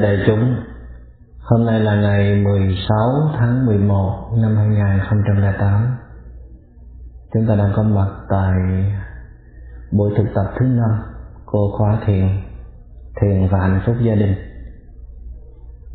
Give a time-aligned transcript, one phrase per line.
[0.00, 0.56] Thưa đại chúng,
[1.42, 2.98] hôm nay là ngày 16
[3.38, 5.96] tháng 11 năm 2008.
[7.34, 8.54] Chúng ta đang có mặt tại
[9.92, 11.02] buổi thực tập thứ năm
[11.44, 12.28] của khóa thiền,
[13.20, 14.34] thiền và hạnh phúc gia đình.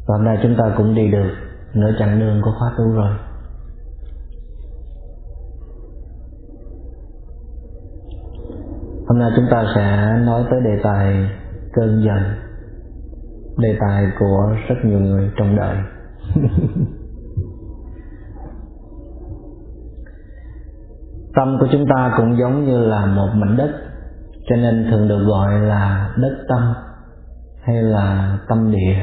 [0.08, 1.32] Và hôm nay chúng ta cũng đi được
[1.74, 3.12] nửa chặng đường của khóa tu rồi.
[9.08, 11.30] Hôm nay chúng ta sẽ nói tới đề tài
[11.74, 12.46] cơn giận
[13.58, 15.78] đề tài của rất nhiều người trong đời.
[21.36, 23.72] Tâm của chúng ta cũng giống như là một mảnh đất,
[24.50, 26.74] cho nên thường được gọi là đất tâm
[27.62, 28.96] hay là tâm địa,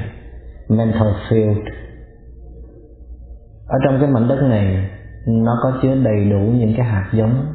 [0.69, 1.63] mental field.
[3.67, 4.91] Ở trong cái mảnh đất này,
[5.27, 7.47] nó có chứa đầy đủ những cái hạt giống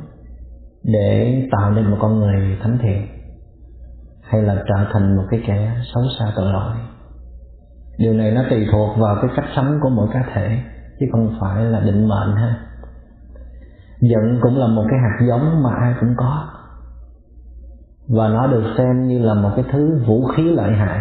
[0.84, 3.17] để tạo nên một con người thánh thiện
[4.30, 6.76] hay là trở thành một cái kẻ xấu xa tội lỗi.
[7.98, 10.60] Điều này nó tùy thuộc vào cái cách sống của mỗi cá thể,
[11.00, 12.60] chứ không phải là định mệnh ha.
[14.02, 16.48] Giận cũng là một cái hạt giống mà ai cũng có.
[18.10, 21.00] Và nó được xem như là một cái thứ vũ khí lợi hại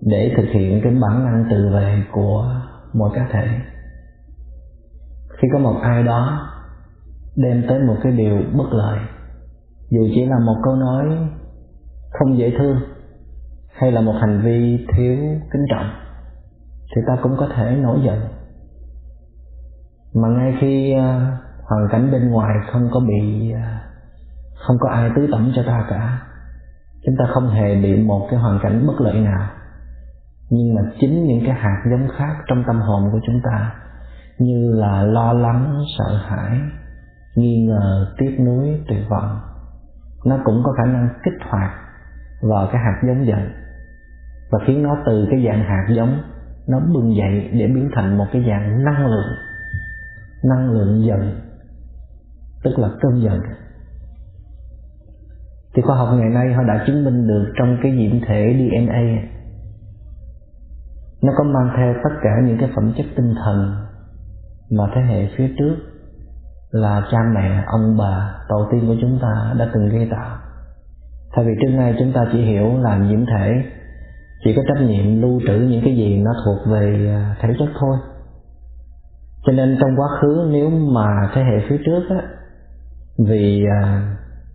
[0.00, 2.60] để thực hiện cái bản năng tự vệ của
[2.92, 3.48] mỗi cá thể.
[5.38, 6.48] Khi có một ai đó
[7.36, 8.98] đem tới một cái điều bất lợi,
[9.90, 11.28] dù chỉ là một câu nói
[12.18, 12.80] không dễ thương
[13.78, 15.16] hay là một hành vi thiếu
[15.52, 15.90] kính trọng,
[16.94, 18.20] thì ta cũng có thể nổi giận.
[20.14, 23.82] Mà ngay khi à, hoàn cảnh bên ngoài không có bị à,
[24.66, 26.22] không có ai tứ tẩm cho ta cả,
[27.06, 29.48] chúng ta không hề bị một cái hoàn cảnh bất lợi nào.
[30.50, 33.74] Nhưng mà chính những cái hạt giống khác trong tâm hồn của chúng ta,
[34.38, 36.60] như là lo lắng, sợ hãi,
[37.36, 39.40] nghi ngờ, tiếc nuối, tuyệt vọng,
[40.26, 41.85] nó cũng có khả năng kích hoạt
[42.42, 43.50] vào cái hạt giống giận
[44.50, 46.22] và khiến nó từ cái dạng hạt giống
[46.68, 49.32] nó bừng dậy để biến thành một cái dạng năng lượng.
[50.44, 51.40] Năng lượng giận
[52.64, 53.40] tức là cơn giận
[55.74, 59.28] thì khoa học ngày nay họ đã chứng minh được trong cái nhiễm thể DNA
[61.22, 63.74] nó có mang theo tất cả những cái phẩm chất tinh thần
[64.70, 65.76] mà thế hệ phía trước
[66.70, 70.35] là cha mẹ, ông bà, tổ tiên của chúng ta đã từng gây tạo.
[71.36, 73.52] Thay vì trước nay chúng ta chỉ hiểu là nhiễm thể,
[74.44, 77.68] chỉ có trách nhiệm lưu trữ những cái gì nó thuộc về à, thể chất
[77.80, 77.96] thôi.
[79.46, 82.22] Cho nên trong quá khứ nếu mà thế hệ phía trước á,
[83.28, 84.02] vì à,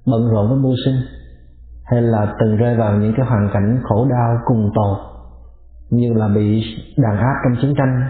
[0.06, 0.96] bận rộn với mưu sinh,
[1.86, 4.98] hay là từng rơi vào những cái hoàn cảnh khổ đau cùng tột,
[5.90, 6.64] như là bị
[6.98, 8.10] đàn áp trong chiến tranh,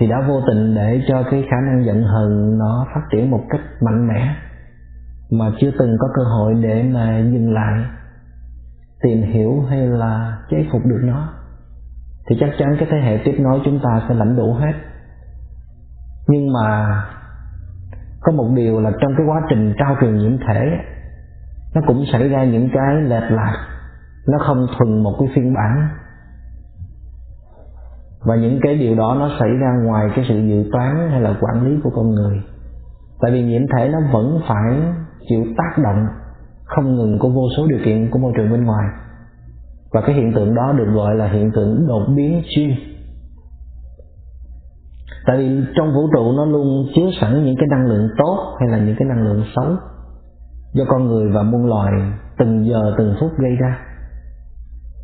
[0.00, 3.40] thì đã vô tình để cho cái khả năng giận hờn nó phát triển một
[3.50, 4.34] cách mạnh mẽ
[5.38, 7.84] mà chưa từng có cơ hội để mà dừng lại,
[9.02, 11.28] tìm hiểu hay là chế phục được nó,
[12.26, 14.72] thì chắc chắn cái thế hệ tiếp nối chúng ta sẽ lãnh đủ hết.
[16.28, 17.02] Nhưng mà
[18.20, 20.78] có một điều là trong cái quá trình trao truyền nhiễm thể,
[21.74, 23.56] nó cũng xảy ra những cái lệch lạc,
[24.28, 25.88] nó không thuần một cái phiên bản.
[28.24, 31.36] Và những cái điều đó nó xảy ra ngoài cái sự dự toán hay là
[31.40, 32.42] quản lý của con người.
[33.20, 34.80] Tại vì nhiễm thể nó vẫn phải
[35.28, 36.06] chịu tác động
[36.64, 38.86] không ngừng của vô số điều kiện của môi trường bên ngoài.
[39.92, 42.70] Và cái hiện tượng đó được gọi là hiện tượng đột biến xuyên
[45.26, 48.68] tại vì trong vũ trụ nó luôn chứa sẵn những cái năng lượng tốt hay
[48.68, 49.76] là những cái năng lượng xấu
[50.72, 51.92] do con người và muôn loài
[52.38, 53.78] từng giờ, từng phút gây ra.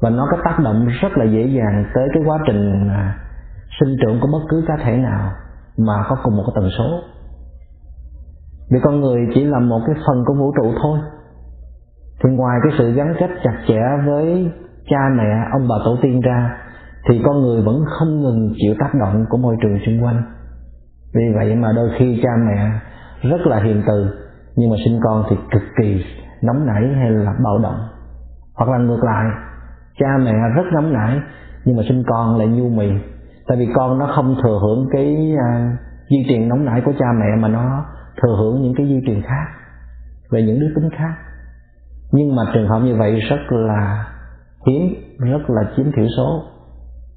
[0.01, 3.19] Và nó có tác động rất là dễ dàng tới cái quá trình à,
[3.81, 5.31] sinh trưởng của bất cứ cá thể nào
[5.79, 7.01] mà có cùng một cái tần số
[8.71, 10.99] vì con người chỉ là một cái phần của vũ trụ thôi.
[12.25, 14.53] Thì ngoài cái sự gắn kết chặt chẽ với
[14.91, 16.57] cha mẹ ông bà tổ tiên ra
[17.09, 20.23] thì con người vẫn không ngừng chịu tác động của môi trường xung quanh.
[21.15, 22.71] Vì vậy mà đôi khi cha mẹ
[23.31, 24.11] rất là hiền từ
[24.57, 26.05] nhưng mà sinh con thì cực kỳ
[26.43, 27.81] nóng nảy hay là bạo động.
[28.55, 29.27] Hoặc là ngược lại
[29.99, 31.21] cha mẹ rất nóng nảy
[31.65, 32.91] nhưng mà sinh con lại nhu mì.
[33.49, 35.79] Tại vì con nó không thừa hưởng cái uh,
[36.11, 37.85] di truyền nóng nảy của cha mẹ mà nó
[38.23, 39.47] thừa hưởng những cái di truyền khác,
[40.31, 41.15] về những đứa tính khác.
[42.13, 44.07] Nhưng mà trường hợp như vậy rất là
[44.67, 46.43] hiếm, rất là chiếm thiểu số.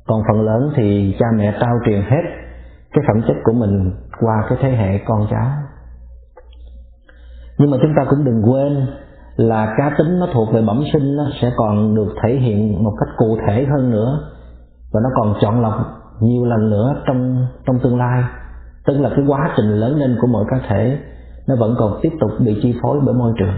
[0.07, 2.23] Còn phần lớn thì cha mẹ trao truyền hết
[2.93, 5.47] cái phẩm chất của mình qua cái thế hệ con cháu.
[7.57, 8.87] Nhưng mà chúng ta cũng đừng quên
[9.35, 12.93] là cá tính nó thuộc về bẩm sinh nó sẽ còn được thể hiện một
[12.99, 14.19] cách cụ thể hơn nữa.
[14.93, 15.73] Và nó còn chọn lọc
[16.19, 18.23] nhiều lần nữa trong trong tương lai
[18.85, 20.99] tức là cái quá trình lớn lên của mỗi cá thể
[21.47, 23.55] nó vẫn còn tiếp tục bị chi phối bởi môi trường.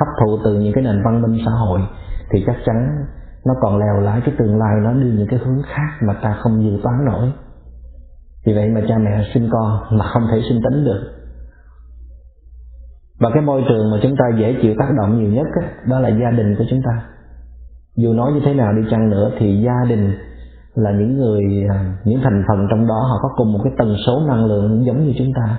[0.00, 1.80] Hấp thụ từ những cái nền văn minh xã hội
[2.30, 3.06] thì chắc chắn
[3.46, 6.36] nó còn lèo lái cái tương lai nó đi những cái hướng khác mà ta
[6.40, 7.32] không dự toán nổi.
[8.46, 11.02] Vì vậy mà cha mẹ sinh con mà không thể sinh tính được.
[13.20, 16.00] Và cái môi trường mà chúng ta dễ chịu tác động nhiều nhất đó, đó
[16.00, 17.02] là gia đình của chúng ta.
[17.96, 20.14] Dù nói như thế nào đi chăng nữa thì gia đình
[20.78, 23.96] là những người à, những thành phần trong đó họ có cùng một cái tần
[24.06, 25.58] số năng lượng giống như chúng ta.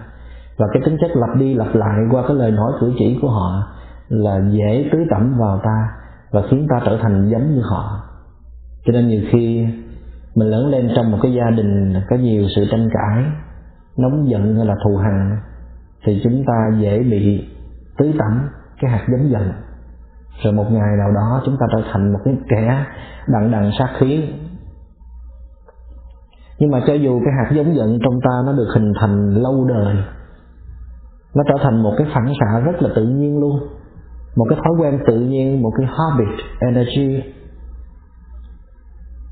[0.58, 3.30] Và cái tính chất lặp đi lặp lại qua cái lời nói cử chỉ của
[3.30, 3.64] họ
[4.10, 5.92] là dễ tưới tẩm vào ta
[6.32, 8.04] và khiến ta trở thành giống như họ.
[8.86, 9.68] Cho nên nhiều khi
[10.36, 13.24] mình lớn lên trong một cái gia đình có nhiều sự tranh cãi,
[13.98, 15.38] nóng giận hay là thù hằn
[16.06, 17.48] thì chúng ta dễ bị
[17.98, 18.50] tưới tẩm
[18.82, 19.52] cái hạt giống giận.
[20.44, 22.86] Rồi một ngày nào đó chúng ta trở thành một cái kẻ
[23.28, 24.30] đằng đằng sát khí
[26.60, 29.66] nhưng mà cho dù cái hạt giống giận trong ta nó được hình thành lâu
[29.66, 29.96] đời,
[31.36, 33.60] nó trở thành một cái phản xạ rất là tự nhiên luôn.
[34.36, 37.24] Một cái thói quen tự nhiên, một cái habit, energy.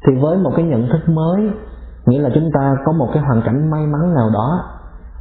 [0.08, 1.52] Thì với một cái nhận thức mới,
[2.06, 4.64] nghĩa là chúng ta có một cái hoàn cảnh may mắn nào đó,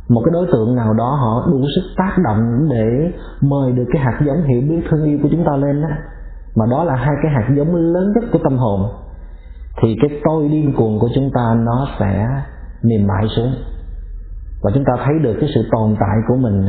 [0.09, 4.03] một cái đối tượng nào đó họ đủ sức tác động để mời được cái
[4.03, 5.89] hạt giống hiểu biết, thương yêu của chúng ta lên đó
[6.57, 8.81] mà đó là hai cái hạt giống lớn nhất của tâm hồn
[9.83, 12.29] thì cái tôi điên cuồng của chúng ta nó sẽ
[12.83, 13.55] mềm mại xuống.
[14.63, 16.67] Và chúng ta thấy được cái sự tồn tại của mình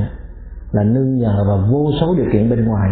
[0.71, 2.89] là nương nhờ vào vô số điều kiện bên ngoài,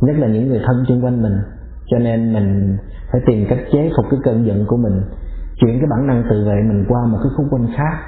[0.00, 1.38] nhất là những người thân xung quanh mình.
[1.86, 2.76] Cho nên mình
[3.12, 5.02] phải tìm cách chế phục cái cơn giận của mình,
[5.56, 7.98] chuyển cái bản năng tự vệ mình qua một cái khúc quanh khác,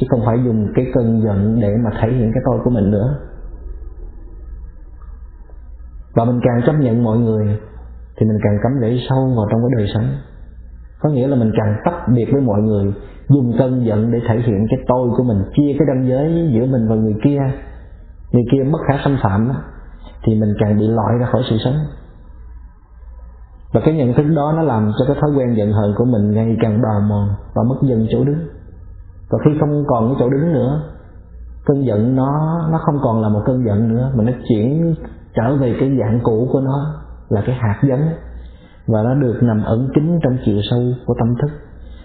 [0.00, 2.90] chứ không phải dùng cái cơn giận để mà thể hiện cái tôi của mình
[2.90, 3.18] nữa.
[6.14, 7.46] Và mình càng chấp nhận mọi người,
[8.16, 10.04] thì mình càng cắm rễ sâu vào trong cái đời sống
[11.00, 12.92] có nghĩa là mình càng tách biệt với mọi người,
[13.28, 16.66] dùng cơn giận để thể hiện cái tôi của mình, chia cái ranh giới giữa
[16.66, 17.40] mình và người kia.
[18.32, 19.52] Người kia bất khả xâm phạm
[20.24, 21.76] thì mình càng bị loại ra khỏi sự sống.
[23.72, 26.32] Và cái nhận thức đó nó làm cho cái thói quen giận hờn của mình
[26.32, 28.38] ngày càng bào mòn và mất dần chỗ đứng.
[29.30, 30.82] Và khi không còn cái chỗ đứng nữa,
[31.66, 34.94] cơn giận nó nó không còn là một cơn giận nữa, mà nó chuyển
[35.34, 36.94] trở về cái dạng cũ của nó
[37.28, 38.08] là cái hạt giống
[38.86, 41.50] và nó được nằm ẩn kín trong chiều sâu của tâm thức.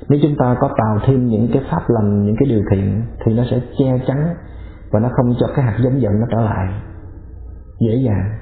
[0.09, 3.33] Nếu chúng ta có tạo thêm những cái pháp lành, những cái điều thiện, thì
[3.33, 4.35] nó sẽ che chắn
[4.91, 6.73] và nó không cho cái hạt giống giận nó trở lại.
[7.79, 8.37] Dễ dàng.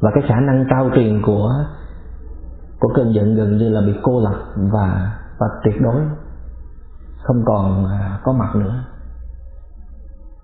[0.00, 1.50] Và cái khả năng trao truyền của
[2.80, 4.34] của cơn giận gần như là bị cô lập
[4.72, 6.02] và và tuyệt đối.
[7.22, 8.84] Không còn à, có mặt nữa.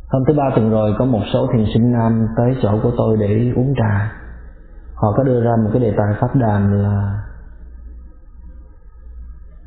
[0.09, 3.17] Hôm thứ ba tuần rồi, có một số thiền sinh nam tới chỗ của tôi
[3.17, 4.13] để uống trà
[5.01, 7.25] họ có đưa ra một cái đề tài pháp đàm là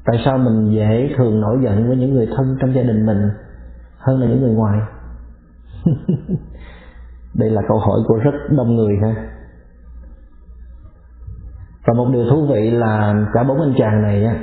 [0.05, 3.29] tại sao mình dễ thường nổi giận với những người thân trong gia đình mình
[3.97, 4.79] hơn là những người ngoài?
[7.33, 9.15] Đây là câu hỏi của rất đông người ha.
[11.85, 14.35] Và một điều thú vị là cả bốn anh chàng này á,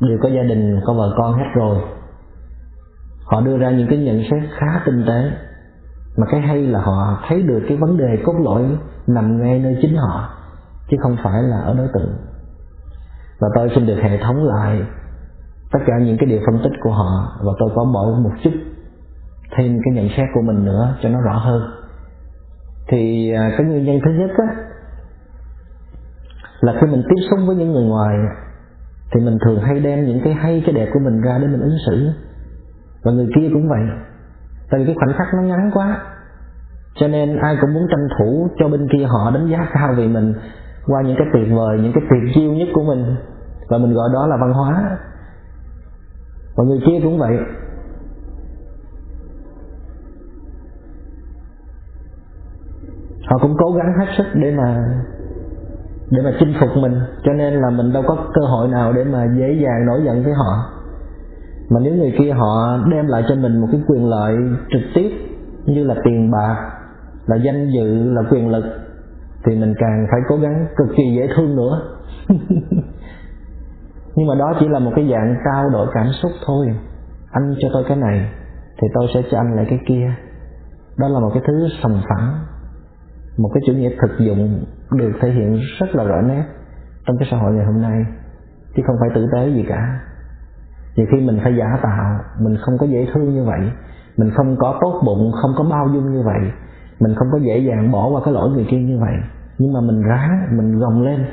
[0.00, 1.78] đều có gia đình, có vợ con hết rồi.
[3.24, 5.30] Họ đưa ra những cái nhận xét khá tinh tế.
[6.16, 8.76] Mà cái hay là họ thấy được cái vấn đề cốt lõi
[9.14, 10.30] nằm ngay nơi chính họ,
[10.90, 12.16] chứ không phải là ở đối tượng.
[13.40, 14.82] Và tôi xin được hệ thống lại
[15.72, 18.52] tất cả những cái điều phân tích của họ, và tôi có bỏ một chút
[19.56, 21.62] thêm cái nhận xét của mình nữa cho nó rõ hơn.
[22.88, 24.54] Thì à, cái nguyên nhân thứ nhất á,
[26.60, 28.16] là khi mình tiếp xúc với những người ngoài,
[29.12, 31.60] thì mình thường hay đem những cái hay, cái đẹp của mình ra để mình
[31.60, 32.10] ứng xử.
[33.04, 33.82] Và người kia cũng vậy.
[34.70, 36.00] Tại vì cái khoảnh khắc nó ngắn quá
[36.94, 40.08] cho nên ai cũng muốn tranh thủ cho bên kia họ đánh giá cao về
[40.08, 40.34] mình
[40.86, 43.16] qua những cái tuyệt vời, những cái tuyệt chiêu nhất của mình.
[43.68, 44.98] Và mình gọi đó là văn hóa.
[46.56, 47.38] Và người kia cũng vậy.
[53.26, 54.84] Họ cũng cố gắng hết sức để mà
[56.10, 57.00] để mà chinh phục mình.
[57.24, 60.24] Cho nên là mình đâu có cơ hội nào để mà dễ dàng nổi giận
[60.24, 60.64] với họ.
[61.68, 64.36] Mà nếu người kia họ đem lại cho mình một cái quyền lợi
[64.70, 65.10] trực tiếp
[65.66, 66.79] như là tiền bạc
[67.30, 68.64] là danh dự, là quyền lực.
[69.44, 71.82] Thì mình càng phải cố gắng cực kỳ dễ thương nữa.
[74.16, 76.66] Nhưng mà đó chỉ là một cái dạng trao đổi cảm xúc thôi.
[77.30, 78.30] Anh cho tôi cái này,
[78.82, 80.14] thì tôi sẽ cho anh lại cái kia.
[80.98, 82.34] Đó là một cái thứ sòng phẳng.
[83.38, 86.44] Một cái chủ nghĩa thực dụng được thể hiện rất là rõ nét
[87.06, 88.04] trong cái xã hội ngày hôm nay.
[88.76, 90.00] Chứ không phải tử tế gì cả.
[90.96, 93.60] Vì khi mình phải giả tạo, mình không có dễ thương như vậy.
[94.16, 96.52] Mình không có tốt bụng, không có bao dung như vậy
[97.00, 99.14] mình không có dễ dàng bỏ qua cái lỗi người kia như vậy.
[99.58, 101.26] Nhưng mà mình ráng mình gồng lên.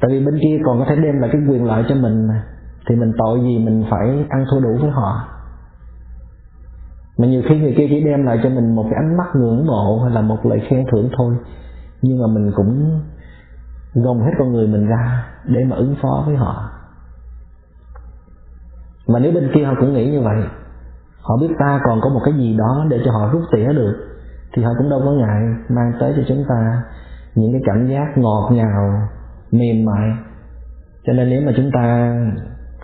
[0.00, 2.44] Tại vì bên kia còn có thể đem lại cái quyền lợi cho mình mà.
[2.88, 5.28] Thì mình tội gì mình phải ăn thua đủ với họ.
[7.18, 9.66] Mà nhiều khi người kia chỉ đem lại cho mình một cái ánh mắt ngưỡng
[9.66, 11.36] mộ hay là một lời khen thưởng thôi.
[12.02, 13.00] Nhưng mà mình cũng
[13.94, 16.70] gồng hết con người mình ra để mà ứng phó với họ.
[19.06, 20.42] Mà nếu bên kia họ cũng nghĩ như vậy
[21.28, 23.94] họ biết ta còn có một cái gì đó để cho họ rút tỉa được,
[24.54, 26.82] thì họ cũng đâu có ngại mang tới cho chúng ta
[27.34, 29.08] những cái cảm giác ngọt ngào,
[29.52, 30.10] mềm mại.
[31.06, 32.14] Cho nên nếu mà chúng ta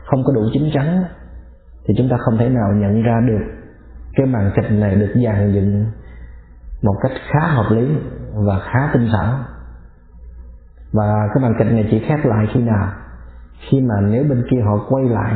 [0.04, 1.04] không có đủ chín chắn,
[1.86, 3.44] thì chúng ta không thể nào nhận ra được
[4.16, 5.86] cái màn kịch này được dàn dựng
[6.82, 7.88] một cách khá hợp lý
[8.34, 9.38] và khá tinh xảo.
[10.92, 12.88] Và cái màn kịch này chỉ khép lại khi nào?
[13.70, 15.34] Khi mà nếu bên kia họ quay lại,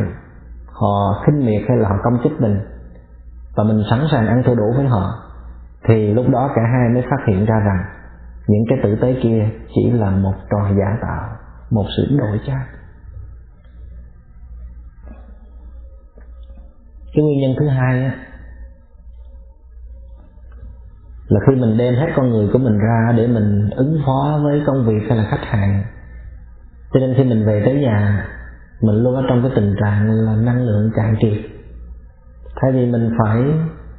[0.73, 2.61] họ khinh miệt hay là họ công kích mình
[3.57, 5.23] và mình sẵn sàng ăn thua đủ với họ,
[5.89, 7.85] thì lúc đó cả hai mới phát hiện ra rằng
[8.47, 11.29] những cái tử tế kia chỉ là một trò giả tạo,
[11.71, 12.77] một sự đổi trác
[17.17, 18.15] cái nguyên nhân thứ hai á,
[21.29, 24.63] là khi mình đem hết con người của mình ra để mình ứng phó với
[24.67, 25.85] công việc hay là khách hàng,
[26.93, 28.27] cho nên khi mình về tới nhà,
[28.81, 31.56] mình luôn ở trong cái tình trạng là năng lượng cạn kiệt
[32.63, 33.43] thay vì mình phải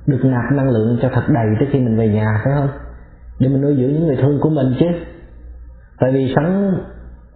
[0.08, 2.70] được nạp năng lượng cho thật đầy trước khi mình về nhà, phải không?
[3.40, 4.86] Để mình nuôi dưỡng những người thương của mình chứ.
[6.00, 6.78] Tại vì sống,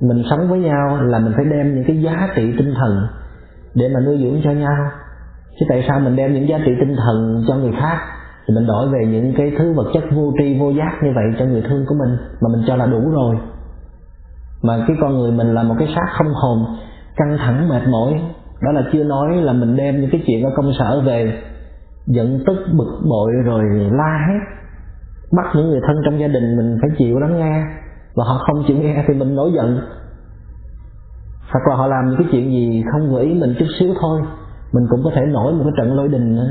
[0.01, 3.07] mình sống với nhau là mình phải đem những cái giá trị tinh thần
[3.75, 4.91] để mà nuôi dưỡng cho nhau.
[5.59, 7.97] Chứ tại sao mình đem những giá trị tinh thần cho người khác
[8.47, 11.25] thì mình đổi về những cái thứ vật chất vô tri, vô giác như vậy
[11.39, 13.37] cho người thương của mình mà mình cho là đủ rồi.
[14.63, 16.65] Mà cái con người mình là một cái xác không hồn,
[17.15, 18.21] căng thẳng, mệt mỏi
[18.61, 21.41] đó là chưa nói là mình đem những cái chuyện ở công sở về,
[22.07, 24.39] giận tức, bực bội rồi la hét,
[25.31, 27.63] bắt những người thân trong gia đình mình phải chịu lắng nghe,
[28.15, 29.81] và họ không chịu nghe thì mình nổi giận.
[31.51, 34.21] Hoặc là họ làm những cái chuyện gì không vừa ý mình chút xíu thôi,
[34.73, 36.49] mình cũng có thể nổi một cái trận lôi đình nữa.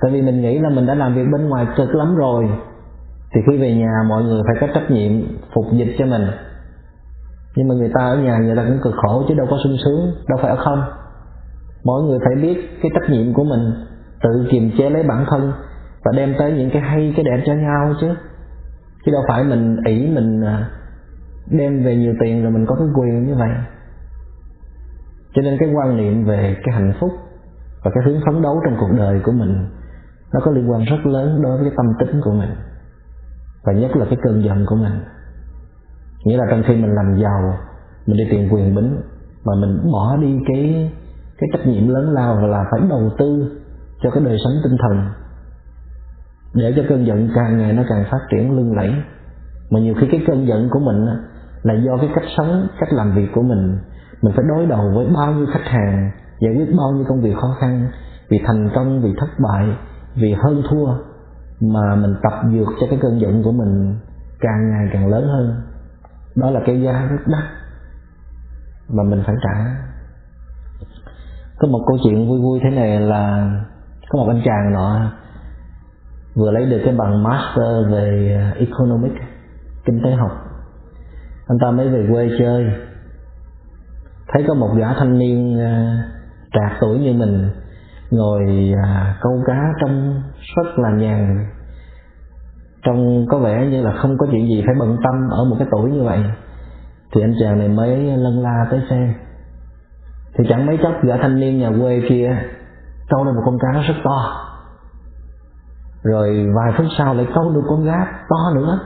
[0.00, 2.48] Tại vì mình nghĩ là mình đã làm việc bên ngoài cực lắm rồi,
[3.34, 5.12] thì khi về nhà mọi người phải có trách nhiệm
[5.54, 6.22] phục dịch cho mình
[7.56, 9.76] nhưng mà người ta ở nhà người ta cũng cực khổ chứ đâu có sung
[9.84, 10.82] sướng, đâu phải ở không.
[11.84, 13.72] Mỗi người phải biết cái trách nhiệm của mình,
[14.22, 15.52] tự kiềm chế lấy bản thân
[16.04, 18.14] và đem tới những cái hay, cái đẹp cho nhau chứ.
[19.06, 20.70] Chứ đâu phải mình ỷ mình à,
[21.50, 23.50] đem về nhiều tiền rồi mình có cái quyền như vậy.
[25.34, 27.10] Cho nên cái quan niệm về cái hạnh phúc
[27.84, 29.66] và cái hướng phấn đấu trong cuộc đời của mình,
[30.32, 32.50] nó có liên quan rất lớn đối với cái tâm tính của mình
[33.64, 34.92] và nhất là cái cơn giận của mình
[36.24, 37.58] nghĩa là trong khi mình làm giàu,
[38.06, 38.96] mình đi tiền quyền bính,
[39.44, 40.90] mà mình bỏ đi cái
[41.38, 43.58] cái trách nhiệm lớn lao là phải đầu tư
[44.02, 45.04] cho cái đời sống tinh thần,
[46.54, 48.94] để cho cơn giận càng ngày nó càng phát triển lưng lẫy.
[49.70, 51.06] Mà nhiều khi cái cơn giận của mình
[51.62, 53.78] là do cái cách sống, cách làm việc của mình
[54.22, 57.36] mình phải đối đầu với bao nhiêu khách hàng, giải quyết bao nhiêu công việc
[57.36, 57.88] khó khăn,
[58.30, 59.76] vì thành công, vì thất bại,
[60.14, 60.86] vì hơn thua,
[61.60, 63.94] mà mình tập dược cho cái cơn giận của mình
[64.40, 65.54] càng ngày càng lớn hơn
[66.36, 67.44] đó là cái giá rất đắt
[68.88, 69.76] mà mình phải trả.
[71.58, 73.50] Có một câu chuyện vui vui thế này là
[74.08, 75.12] có một anh chàng nọ
[76.34, 79.12] vừa lấy được cái bằng master về uh, economic
[79.84, 80.30] kinh tế học.
[81.48, 82.72] Anh ta mới về quê chơi.
[84.28, 86.04] Thấy có một gã thanh niên uh,
[86.52, 87.50] trạc tuổi như mình
[88.10, 90.22] ngồi uh, câu cá trong
[90.56, 91.46] rất là nhàn
[92.86, 95.68] trông có vẻ như là không có chuyện gì phải bận tâm ở một cái
[95.70, 96.24] tuổi như vậy.
[97.14, 99.14] Thì anh chàng này mới lân la tới xem
[100.38, 102.36] thì chẳng mấy chốc, gã thanh niên nhà quê kia
[103.08, 104.42] câu được một con cá rất to.
[106.02, 108.80] Rồi vài phút sau lại câu được con cá to nữa.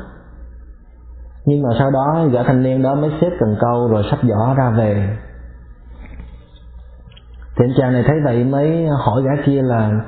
[1.44, 4.54] Nhưng mà sau đó gã thanh niên đó mới xếp cần câu rồi sắp giỏ
[4.54, 5.16] ra về.
[7.56, 10.00] Thì anh chàng này thấy vậy mới hỏi gã kia là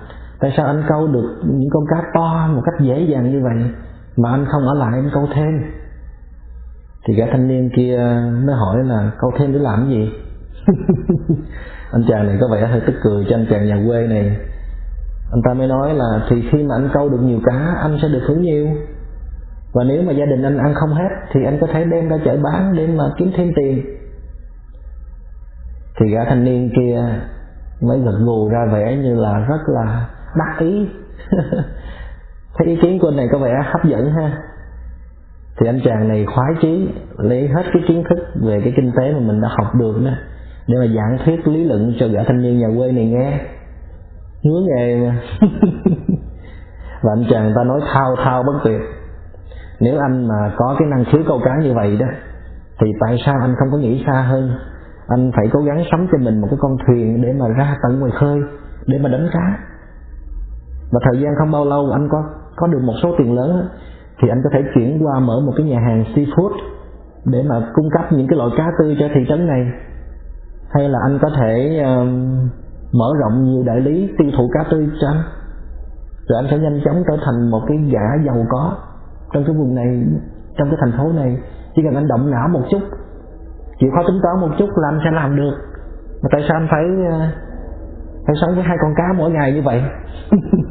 [0.42, 3.70] tại sao anh câu được những con cá to một cách dễ dàng như vậy
[4.16, 5.62] mà anh không ở lại anh câu thêm?
[7.06, 7.98] Thì gã thanh niên kia
[8.46, 10.12] mới hỏi là câu thêm để làm gì?
[11.92, 14.36] Anh chàng này có vẻ hơi tức cười cho anh chàng nhà quê này.
[15.32, 18.08] Anh ta mới nói là thì khi mà anh câu được nhiều cá, anh sẽ
[18.08, 18.68] được hưởng nhiều.
[19.72, 22.18] Và nếu mà gia đình anh ăn không hết, thì anh có thể đem ra
[22.24, 23.84] chợ bán để mà kiếm thêm tiền.
[26.00, 27.02] Thì gã thanh niên kia
[27.80, 30.88] mới gật gù ra vẻ như là rất là đắc ý
[32.54, 34.42] thấy ý kiến của anh này có vẻ hấp dẫn ha.
[35.60, 39.12] Thì anh chàng này khoái chí, lấy hết cái kiến thức về cái kinh tế
[39.12, 40.10] mà mình đã học được đó
[40.66, 43.40] để mà giảng thuyết lý luận cho gã thanh niên nhà quê này nghe.
[44.42, 45.16] Ngứa nghề mà.
[47.02, 48.80] Và anh chàng ta nói thao thao bất tuyệt.
[49.80, 52.06] Nếu anh mà có cái năng khiếu câu cá như vậy đó,
[52.80, 54.50] thì tại sao anh không có nghĩ xa hơn?
[55.08, 58.00] Anh phải cố gắng sống cho mình một cái con thuyền để mà ra tận
[58.00, 58.40] ngoài khơi,
[58.86, 59.58] để mà đánh cá
[60.92, 62.24] và thời gian không bao lâu anh có
[62.56, 63.68] có được một số tiền lớn
[64.22, 66.52] thì anh có thể chuyển qua mở một cái nhà hàng seafood
[67.24, 69.72] để mà cung cấp những cái loại cá tươi cho thị trấn này.
[70.70, 72.48] Hay là anh có thể um,
[72.92, 75.22] mở rộng nhiều đại lý tiêu thụ cá tươi cho anh.
[76.28, 78.76] Rồi anh sẽ nhanh chóng trở thành một cái gã giàu có
[79.32, 80.02] trong cái vùng này
[80.58, 81.38] trong cái thành phố này.
[81.74, 82.80] Chỉ cần anh động não một chút
[83.80, 85.54] chịu khó tính toán một chút là anh sẽ làm được.
[86.22, 87.18] Mà tại sao anh phải ờ,
[88.26, 89.82] phải sống với hai con cá mỗi ngày như vậy?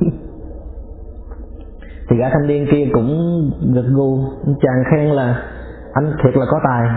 [2.12, 3.10] thì gã thanh niên kia cũng
[3.74, 5.44] gật gù chàng khen là,
[5.94, 6.88] anh thiệt là có tài.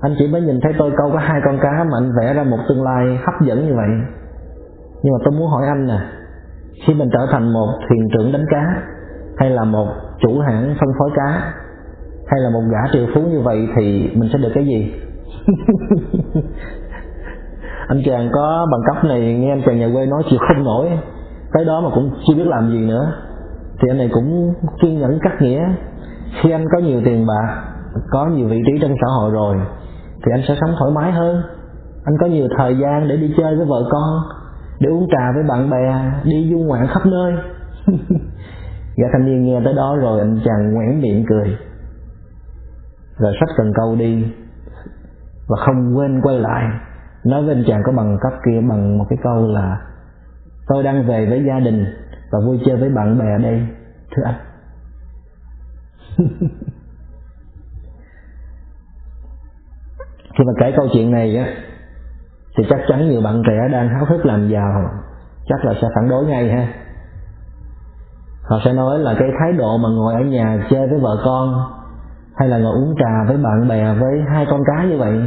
[0.00, 2.42] Anh chỉ mới nhìn thấy tôi câu có hai con cá mà anh vẽ ra
[2.42, 3.88] một tương lai hấp dẫn như vậy.
[5.02, 5.98] Nhưng mà tôi muốn hỏi anh nè,
[6.86, 8.82] khi mình trở thành một thuyền trưởng đánh cá,
[9.36, 9.86] hay là một
[10.20, 11.52] chủ hãng phân phối cá,
[12.26, 14.94] hay là một gã triệu phú như vậy thì mình sẽ được cái gì?
[17.88, 20.88] Anh chàng có bằng cấp này, nghe anh chàng nhà quê nói chịu không nổi,
[21.52, 23.12] tới đó mà cũng chưa biết làm gì nữa
[23.82, 25.74] thì anh này cũng kiên nhẫn cắt nghĩa.
[26.42, 27.64] Khi anh có nhiều tiền bạc,
[28.10, 29.56] có nhiều vị trí trong xã hội rồi,
[30.24, 31.42] thì anh sẽ sống thoải mái hơn.
[32.04, 34.22] Anh có nhiều thời gian để đi chơi với vợ con,
[34.80, 37.32] để uống trà với bạn bè, đi du ngoạn khắp nơi.
[38.96, 41.56] Gã thanh niên nghe tới đó rồi, anh chàng ngoẻn miệng cười.
[43.18, 44.24] Rồi sách cần câu đi,
[45.48, 46.64] và không quên quay lại,
[47.24, 49.80] nói với anh chàng có bằng cấp kia bằng một cái câu là,
[50.68, 51.86] tôi đang về với gia đình
[52.32, 53.66] và vui chơi với bạn bè đây,
[54.16, 54.34] thưa anh.
[60.38, 61.46] Khi mà kể câu chuyện này á,
[62.58, 64.90] thì chắc chắn nhiều bạn trẻ đang háo hức làm giàu.
[65.46, 66.68] Chắc là sẽ phản đối ngay ha.
[68.42, 71.72] Họ sẽ nói là cái thái độ mà ngồi ở nhà chơi với vợ con,
[72.36, 75.20] hay là ngồi uống trà với bạn bè với hai con cái như vậy,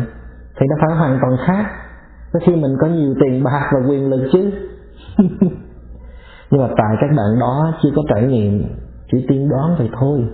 [0.59, 1.65] thì nó phải hoàn toàn khác.
[2.33, 4.51] Với khi mình có nhiều tiền bạc và quyền lực chứ.
[6.51, 8.63] nhưng mà tại các bạn đó chưa có trải nghiệm,
[9.11, 10.25] chỉ tiên đoán vậy thôi.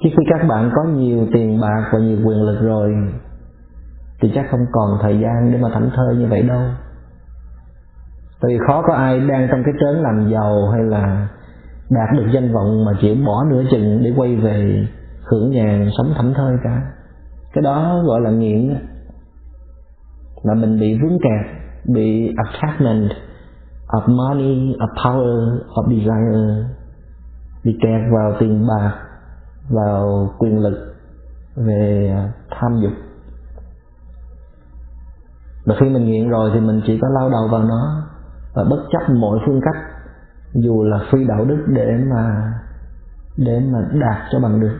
[0.00, 2.94] Chứ khi các bạn có nhiều tiền bạc và nhiều quyền lực rồi,
[4.20, 6.62] thì chắc không còn thời gian để mà thảnh thơi như vậy đâu.
[8.40, 11.28] Tại vì khó có ai đang trong cái trớn làm giàu hay là
[11.90, 14.86] đạt được danh vọng mà chịu bỏ nửa chừng để quay về
[15.24, 16.82] hưởng nhàn sống thảnh thơi cả.
[17.52, 18.76] Cái đó gọi là nghiện
[20.42, 21.56] là mình bị vướng kẹt,
[21.94, 23.10] bị attachment
[23.88, 26.68] of money of power of desire.
[27.64, 28.92] Bị kẹt vào tiền bạc
[29.68, 30.94] vào quyền lực
[31.56, 32.92] về à, tham dục.
[35.66, 38.02] Và khi mình nghiện rồi thì mình chỉ có lao đầu vào nó
[38.54, 39.84] và bất chấp mọi phương cách
[40.54, 42.52] dù là phi đạo đức để mà
[43.36, 44.78] để mà đạt cho bằng được.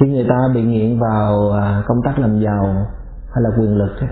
[0.00, 2.86] Khi người ta bị nghiện vào à, công tác làm giàu
[3.32, 4.08] hay là quyền lực ấy,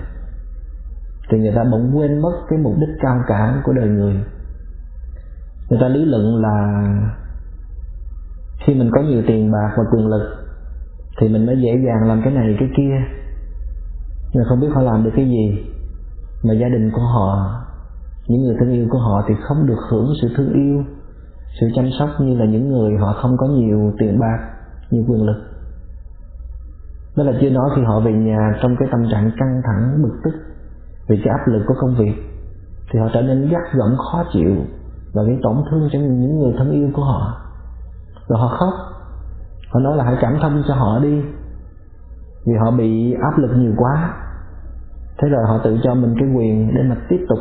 [1.29, 4.13] thì người ta bỗng quên mất cái mục đích cao cả của đời người.
[5.69, 6.83] Người ta lý luận là
[8.65, 10.35] khi mình có nhiều tiền bạc và quyền lực,
[11.19, 12.95] thì mình mới dễ dàng làm cái này cái kia.
[14.33, 15.65] Nhưng không biết họ làm được cái gì,
[16.43, 17.61] mà gia đình của họ,
[18.27, 20.83] những người thân yêu của họ thì không được hưởng sự thương yêu,
[21.59, 24.37] sự chăm sóc như là những người họ không có nhiều tiền bạc,
[24.91, 25.43] nhiều quyền lực.
[27.15, 30.13] Đó là chưa nói khi họ về nhà trong cái tâm trạng căng thẳng, bực
[30.23, 30.31] tức
[31.07, 32.13] vì cái áp lực của công việc,
[32.91, 34.55] thì họ trở nên gắt gỏng, khó chịu
[35.13, 37.41] và gây tổn thương cho những người thân yêu của họ.
[38.27, 38.73] Rồi họ khóc.
[39.69, 41.21] Họ nói là hãy cảm thông cho họ đi,
[42.45, 44.13] vì họ bị áp lực nhiều quá.
[45.17, 47.39] Thế rồi họ tự cho mình cái quyền để mà tiếp tục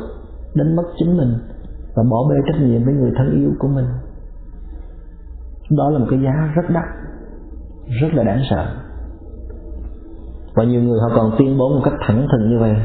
[0.55, 1.35] đánh mất chính mình
[1.97, 3.87] và bỏ bê trách nhiệm với người thân yêu của mình.
[5.71, 6.85] Đó là một cái giá rất đắt,
[8.01, 8.67] rất là đáng sợ.
[10.55, 12.77] Và nhiều người họ còn tuyên bố một cách thẳng thừng như vậy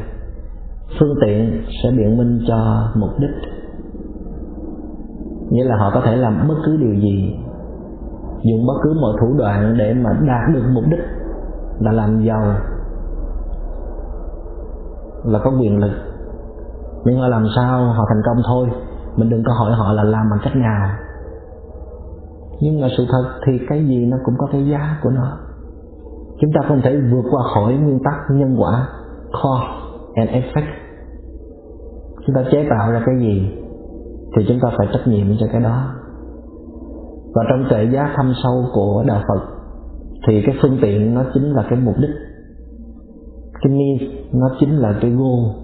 [0.99, 3.51] phương tiện sẽ biện minh cho mục đích.
[5.49, 7.35] Nghĩa là họ có thể làm bất cứ điều gì,
[8.43, 10.99] dùng bất cứ mọi thủ đoạn để mà đạt được mục đích
[11.79, 12.55] là làm giàu
[15.25, 15.91] là có quyền lực.
[17.05, 18.69] Nhưng mà làm sao họ thành công thôi,
[19.15, 20.89] mình đừng có hỏi họ là làm bằng cách nào.
[22.61, 25.37] Nhưng mà sự thật thì cái gì nó cũng có cái giá của nó.
[26.41, 28.87] Chúng ta không thể vượt qua khỏi nguyên tắc nhân quả
[29.31, 30.71] cause and effect.
[32.25, 33.51] Chúng ta chế tạo ra cái gì
[34.35, 35.93] thì chúng ta phải trách nhiệm cho cái đó.
[37.35, 39.41] Và trong tệ giá thâm sâu của đạo phật
[40.27, 42.15] thì cái phương tiện nó chính là cái mục đích.
[43.61, 45.55] Cái ni nó chính là cái goal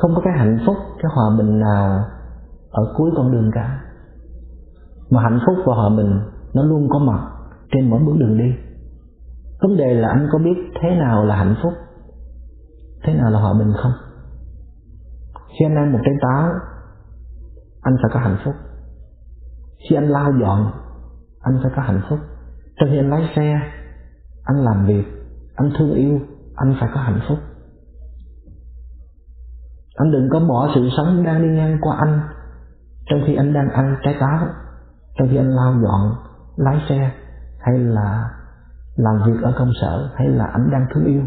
[0.00, 2.04] không có cái hạnh phúc, cái hòa bình nào
[2.70, 3.80] ở cuối con đường cả.
[5.10, 6.20] Mà hạnh phúc và hòa bình
[6.54, 7.20] nó luôn có mặt
[7.72, 8.54] trên mỗi bước đường đi.
[9.62, 11.72] Vấn đề là anh có biết thế nào là hạnh phúc?
[13.04, 13.92] Thế nào là hòa bình không?
[15.48, 16.50] Khi anh ăn một trái táo,
[17.82, 18.54] anh phải có hạnh phúc.
[19.88, 20.72] Khi anh lau dọn,
[21.40, 22.18] anh phải có hạnh phúc.
[22.76, 23.60] Trong khi anh lái xe,
[24.44, 25.04] anh làm việc,
[25.54, 26.20] anh thương yêu,
[26.54, 27.38] anh phải có hạnh phúc.
[29.94, 32.20] Anh đừng có bỏ sự sống đang đi ngang qua anh.
[33.06, 34.46] Trong khi anh đang ăn trái táo,
[35.18, 36.14] trong khi anh lau dọn,
[36.56, 37.12] lái xe,
[37.58, 38.30] hay là
[38.96, 41.22] làm việc ở công sở, hay là anh đang thương yêu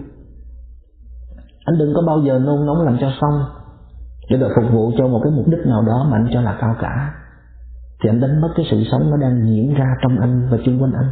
[1.67, 3.43] anh đừng có bao giờ nôn nóng làm cho xong.
[4.30, 6.58] Để được phục vụ cho một cái mục đích nào đó mà anh cho là
[6.62, 7.13] cao cả.
[8.03, 10.82] Thì anh đánh mất cái sự sống nó đang diễn ra trong anh và chung
[10.82, 11.12] quanh anh.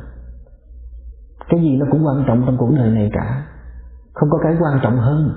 [1.50, 3.46] Cái gì nó cũng quan trọng trong cuộc đời này cả.
[4.14, 5.30] Không có cái quan trọng hơn.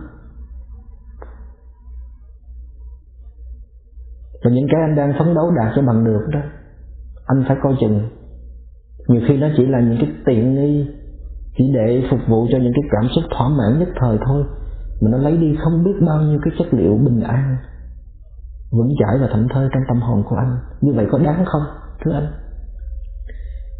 [4.44, 6.40] Và những cái anh đang phấn đấu đạt cho bằng được đó,
[7.26, 8.08] anh phải coi chừng.
[9.08, 10.90] Nhiều khi nó chỉ là những cái tiện nghi
[11.56, 14.44] chỉ để phục vụ cho những cái cảm xúc thỏa mãn nhất thời thôi
[15.00, 17.56] mà nó lấy đi không biết bao nhiêu cái chất liệu bình an
[18.70, 20.58] vững chãi và thảnh thơi trong tâm hồn của anh.
[20.80, 21.62] Như vậy có đáng không
[22.04, 22.32] thưa anh?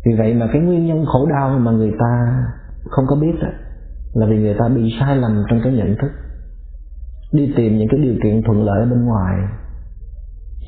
[0.06, 2.42] Vì vậy mà cái nguyên nhân khổ đau mà người ta
[2.90, 3.48] không có biết đó,
[4.14, 6.10] là vì người ta bị sai lầm trong cái nhận thức.
[7.32, 9.34] Đi tìm những cái điều kiện thuận lợi bên ngoài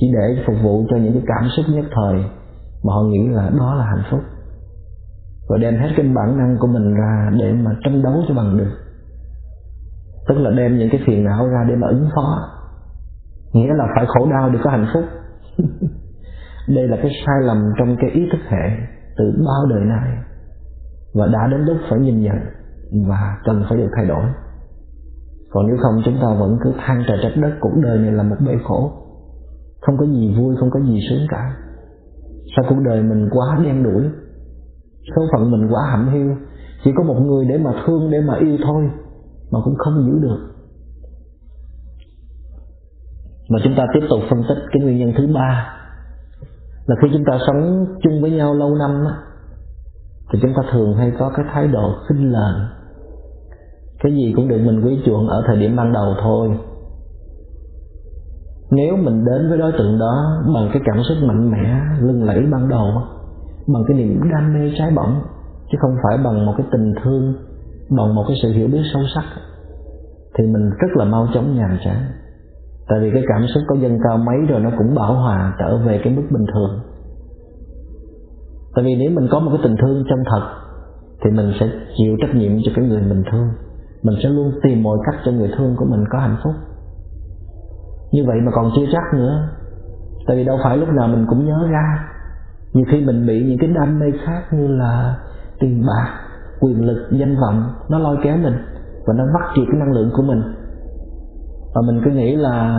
[0.01, 2.25] chỉ để phục vụ cho những cái cảm xúc nhất thời
[2.85, 4.21] mà họ nghĩ là đó là hạnh phúc.
[5.49, 8.59] Và đem hết cái bản năng của mình ra để mà tranh đấu cho bằng
[8.59, 8.71] được
[10.31, 12.49] tức là đem những cái phiền não ra để mà ứng phó.
[13.53, 15.05] Nghĩa là phải khổ đau để có hạnh phúc.
[16.69, 18.71] Đây là cái sai lầm trong cái ý thức hệ
[19.17, 20.19] từ bao đời nay.
[21.15, 22.37] Và đã đến lúc phải nhìn nhận
[23.09, 24.25] và cần phải được thay đổi.
[25.51, 28.23] Còn nếu không, chúng ta vẫn cứ than trời trách đất, cuộc đời này là
[28.23, 28.93] một bể khổ.
[29.81, 31.57] Không có gì vui, không có gì sướng cả.
[32.57, 34.03] Sao cuộc đời mình quá đen đủi?
[35.17, 36.37] Số phận mình quá hẩm hiu.
[36.85, 38.91] Chỉ có một người để mà thương, để mà yêu thôi
[39.51, 40.39] mà cũng không giữ được.
[43.49, 45.77] Mà chúng ta tiếp tục phân tích cái nguyên nhân thứ ba
[46.87, 49.15] là khi chúng ta sống chung với nhau lâu năm á,
[50.33, 52.55] thì chúng ta thường hay có cái thái độ khinh lờn.
[54.03, 56.59] Cái gì cũng được mình quý chuộng ở thời điểm ban đầu thôi.
[58.71, 62.47] Nếu mình đến với đối tượng đó bằng cái cảm xúc mạnh mẽ lưng lẫy
[62.53, 62.87] ban đầu
[63.67, 65.23] bằng cái niềm đam mê trái bỏng
[65.73, 67.35] chứ không phải bằng một cái tình thương
[67.97, 69.25] bằng một cái sự hiểu biết sâu sắc,
[70.39, 71.97] thì mình rất là mau chóng nhàm chán.
[72.89, 75.79] Tại vì cái cảm xúc có dâng cao mấy rồi nó cũng bảo hòa trở
[75.79, 76.81] về cái mức bình thường.
[78.75, 80.47] Tại vì nếu mình có một cái tình thương chân thật,
[81.25, 83.49] thì mình sẽ chịu trách nhiệm cho cái người mình thương.
[84.03, 86.53] Mình sẽ luôn tìm mọi cách cho người thương của mình có hạnh phúc.
[88.13, 89.49] Như vậy mà còn chưa chắc nữa.
[90.27, 92.09] Tại vì đâu phải lúc nào mình cũng nhớ ra.
[92.73, 95.17] Nhiều khi mình bị những cái đam mê khác như là
[95.61, 96.30] tiền bạc
[96.61, 98.55] quyền lực, danh vọng nó lôi kéo mình
[99.07, 100.43] và nó vắt kiệt cái năng lượng của mình.
[101.75, 102.79] Và mình cứ nghĩ là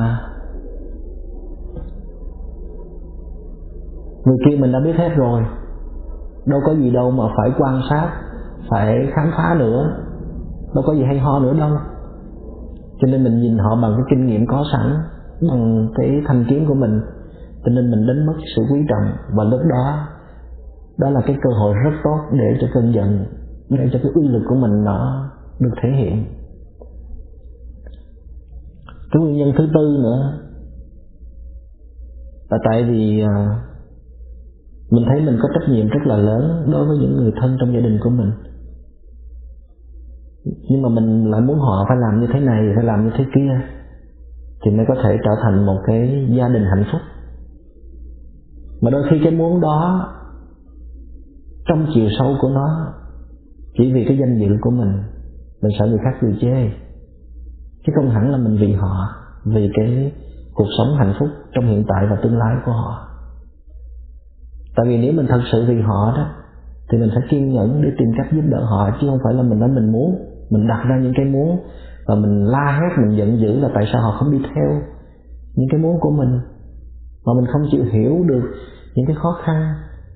[4.26, 5.42] người kia mình đã biết hết rồi.
[6.46, 8.10] Đâu có gì đâu mà phải quan sát,
[8.70, 9.98] phải khám phá nữa.
[10.76, 11.70] Đâu có gì hay ho nữa đâu.
[13.02, 14.98] Cho nên mình nhìn họ bằng cái kinh nghiệm có sẵn,
[15.50, 17.02] bằng cái thành kiến của mình.
[17.66, 19.36] Cho nên mình đánh mất sự quý trọng.
[19.38, 20.08] Và lúc đó
[20.98, 23.26] đó là cái cơ hội rất tốt để cho cơn giận
[23.78, 25.30] để cho cái uy lực của mình nó
[25.60, 26.26] được thể hiện.
[29.12, 30.40] Cái nguyên nhân thứ tư nữa
[32.50, 33.64] là tại vì à,
[34.92, 37.74] mình thấy mình có trách nhiệm rất là lớn đối với những người thân trong
[37.74, 38.32] gia đình của mình.
[40.70, 43.26] Nhưng mà mình lại muốn họ phải làm như thế này, phải làm như thế
[43.36, 43.62] kia,
[44.66, 47.02] thì mới có thể trở thành một cái gia đình hạnh phúc.
[48.82, 50.10] Mà đôi khi cái muốn đó
[51.66, 52.94] trong chiều sâu của nó
[53.78, 55.04] chỉ vì cái danh dự của mình
[55.62, 56.70] mình sợ người khác cười chê.
[57.86, 59.10] Chứ không hẳn là mình vì họ,
[59.46, 60.12] vì cái
[60.54, 63.08] cuộc sống hạnh phúc trong hiện tại và tương lai của họ.
[64.76, 66.28] Tại vì nếu mình thật sự vì họ đó,
[66.92, 69.42] thì mình phải kiên nhẫn để tìm cách giúp đỡ họ, chứ không phải là
[69.42, 70.16] mình nói mình muốn,
[70.50, 71.60] mình đặt ra những cái muốn
[72.08, 74.82] và mình la hét, mình giận dữ là tại sao họ không đi theo
[75.56, 76.40] những cái muốn của mình.
[77.26, 78.44] Mà mình không chịu hiểu được
[78.96, 79.74] những cái khó khăn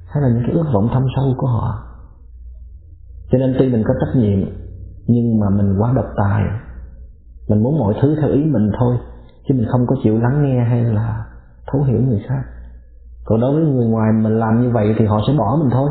[0.07, 1.94] hay là những cái ước vọng thâm sâu của họ
[3.31, 4.39] cho nên tuy mình có trách nhiệm,
[5.07, 6.43] nhưng mà mình quá độc tài.
[7.49, 8.97] Mình muốn mọi thứ theo ý mình thôi,
[9.47, 11.25] chứ mình không có chịu lắng nghe hay là
[11.71, 12.41] thấu hiểu người khác.
[13.25, 15.89] Còn đối với người ngoài mình làm như vậy thì họ sẽ bỏ mình thôi.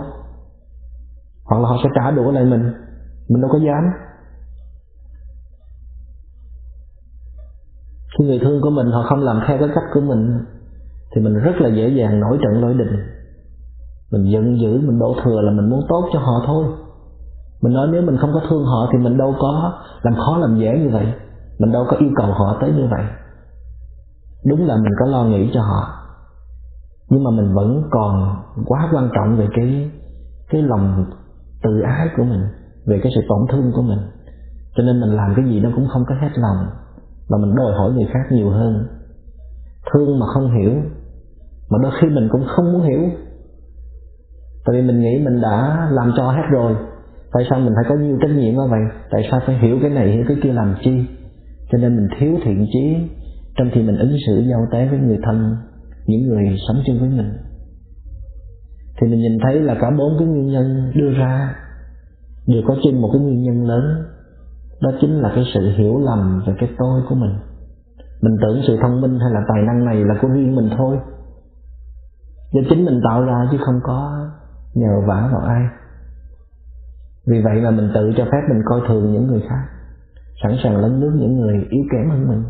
[1.44, 2.72] Hoặc là họ sẽ trả đũa lại mình.
[3.28, 3.84] Mình đâu có dám.
[8.18, 10.38] Khi người thương của mình họ không làm theo cái cách của mình,
[11.14, 13.14] thì mình rất là dễ dàng nổi trận lôi đình
[14.14, 16.64] mình giận dữ, mình đổ thừa là mình muốn tốt cho họ thôi
[17.64, 20.58] mình nói nếu mình không có thương họ thì mình đâu có làm khó làm
[20.58, 21.06] dễ như vậy.
[21.58, 23.04] Mình đâu có yêu cầu họ tới như vậy.
[24.46, 25.88] Đúng là mình có lo nghĩ cho họ.
[27.08, 29.90] Nhưng mà mình vẫn còn quá quan trọng về cái
[30.50, 31.04] cái lòng
[31.62, 32.42] tự ái của mình,
[32.86, 33.98] về cái sự tổn thương của mình.
[34.76, 36.66] Cho nên mình làm cái gì nó cũng không có hết lòng,
[37.30, 38.86] mà mình đòi hỏi người khác nhiều hơn.
[39.92, 40.72] Thương mà không hiểu,
[41.70, 43.00] mà đôi khi mình cũng không muốn hiểu.
[44.66, 46.76] Tại vì mình nghĩ mình đã làm cho hết rồi
[47.34, 48.80] tại sao mình phải có nhiều trách nhiệm như vậy?
[49.10, 51.04] Tại sao phải hiểu cái này hiểu cái kia làm chi?
[51.72, 52.96] Cho nên mình thiếu thiện chí,
[53.56, 55.56] trong khi mình ứng xử giao tế với người thân,
[56.06, 57.32] những người sống chung với mình.
[59.00, 61.54] Thì mình nhìn thấy là cả bốn cái nguyên nhân đưa ra
[62.46, 64.04] đều có chung một cái nguyên nhân lớn.
[64.80, 67.34] Đó chính là cái sự hiểu lầm về cái tôi của mình.
[68.22, 70.96] Mình tưởng sự thông minh hay là tài năng này là của riêng mình thôi.
[72.52, 74.28] Do chính mình tạo ra chứ không có
[74.74, 75.62] nhờ vả vào ai
[77.26, 79.64] vì vậy mà mình tự cho phép mình coi thường những người khác,
[80.42, 82.42] sẵn sàng lấn nước những người yếu kém hơn mình.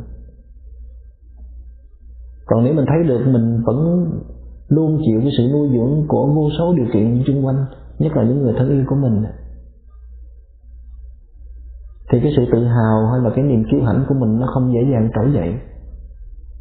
[2.46, 4.06] Còn nếu mình thấy được mình vẫn
[4.68, 7.66] luôn chịu cái sự nuôi dưỡng của vô số điều kiện xung quanh,
[7.98, 9.24] nhất là những người thân yêu của mình,
[12.12, 14.72] thì cái sự tự hào hay là cái niềm kiêu hãnh của mình nó không
[14.74, 15.54] dễ dàng trỗi dậy.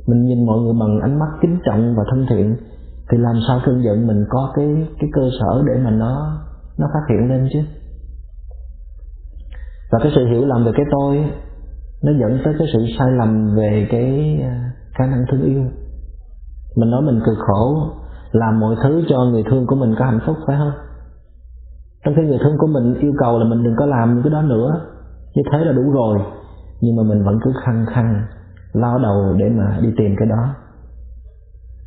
[0.07, 2.55] Mình nhìn mọi người bằng ánh mắt kính trọng và thân thiện,
[3.11, 6.41] thì làm sao cơn giận mình có cái cái cơ sở để mà nó
[6.77, 7.59] nó phát hiện lên chứ?
[9.93, 11.25] Và cái sự hiểu lầm về cái tôi,
[12.03, 15.63] nó dẫn tới cái sự sai lầm về cái à, khả năng thương yêu.
[16.75, 17.87] Mình nói mình cực khổ,
[18.31, 20.71] làm mọi thứ cho người thương của mình có hạnh phúc, phải không?
[22.05, 24.31] Trong khi người thương của mình yêu cầu là mình đừng có làm những cái
[24.31, 24.81] đó nữa,
[25.35, 26.19] như thế là đủ rồi.
[26.81, 28.21] Nhưng mà mình vẫn cứ khăng khăng,
[28.73, 30.55] lao đầu để mà đi tìm cái đó.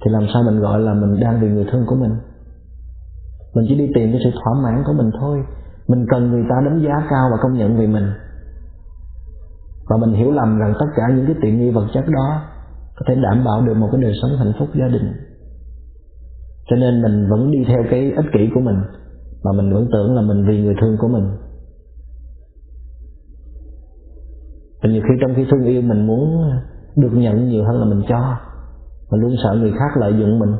[0.04, 2.12] Thì làm sao mình gọi là mình đang vì người thương của mình?
[3.54, 5.44] Mình chỉ đi tìm cái sự thỏa mãn của mình thôi
[5.88, 8.06] mình cần người ta đánh giá cao và công nhận về mình.
[9.88, 12.42] Và mình hiểu lầm rằng tất cả những cái tiện nghi vật chất đó
[12.96, 15.12] có thể đảm bảo được một cái đời sống hạnh phúc gia đình.
[16.70, 18.76] Cho nên mình vẫn đi theo cái ích kỷ của mình,
[19.44, 21.30] mà mình vẫn tưởng là mình vì người thương của mình.
[24.82, 26.50] Và nhiều khi trong khi thương yêu, mình muốn
[26.96, 28.38] được nhận nhiều hơn là mình cho
[29.10, 30.56] mình luôn sợ người khác lợi dụng mình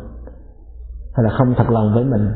[1.15, 2.29] hay là không thật lòng với mình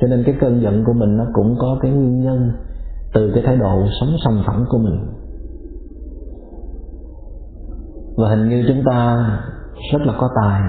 [0.00, 2.52] cho nên cái cơn giận của mình nó cũng có cái nguyên nhân
[3.14, 4.98] từ cái thái độ sống sòng phẳng của mình.
[8.16, 9.26] Và hình như chúng ta
[9.92, 10.62] rất là có tài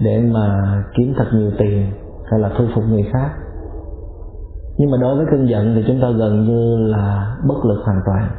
[0.00, 1.92] để mà kiếm thật nhiều tiền
[2.30, 3.30] hay là thu phục người khác.
[4.78, 8.00] Nhưng mà đối với cơn giận thì chúng ta gần như là bất lực hoàn
[8.06, 8.30] toàn.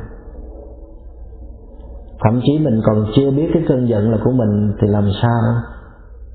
[2.23, 5.41] Thậm chí mình còn chưa biết cái cơn giận là của mình thì làm sao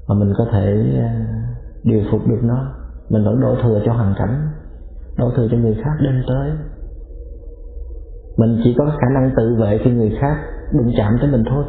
[0.09, 1.27] mà mình có thể à,
[1.85, 2.73] điều phục được nó
[3.11, 4.49] mình vẫn đổ thừa cho hoàn cảnh,
[5.19, 6.51] đổ thừa cho người khác đem tới.
[8.37, 10.37] Mình chỉ có khả năng tự vệ khi người khác
[10.73, 11.65] đụng chạm tới mình thôi,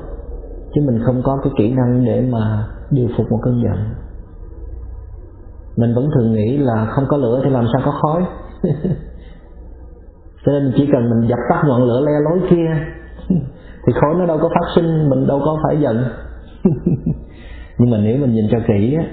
[0.75, 3.77] chứ mình không có cái kỹ năng để mà điều phục một cơn giận.
[5.77, 8.25] Mình vẫn thường nghĩ là không có lửa thì làm sao có khói.
[10.45, 12.67] Cho nên chỉ cần mình dập tắt ngọn lửa le lối kia,
[13.87, 16.03] thì khói nó đâu có phát sinh, mình đâu có phải giận.
[17.77, 19.03] Nhưng mà nếu mình nhìn cho kỹ á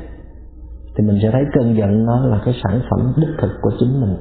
[0.96, 4.00] thì mình sẽ thấy cơn giận nó là cái sản phẩm đích thực của chính
[4.00, 4.16] mình.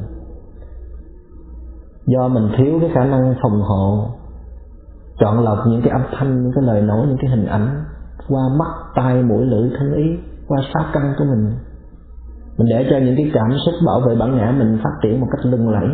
[2.06, 4.10] Do mình thiếu cái khả năng phòng hộ,
[5.20, 7.84] chọn lọc những cái âm thanh, những cái lời nói, những cái hình ảnh
[8.28, 10.04] qua mắt, tai, mũi, lưỡi, thân ý,
[10.48, 11.54] qua sát căn của mình.
[12.58, 15.28] Mình để cho những cái cảm xúc bảo vệ bản ngã mình phát triển một
[15.32, 15.88] cách lưng lẫy.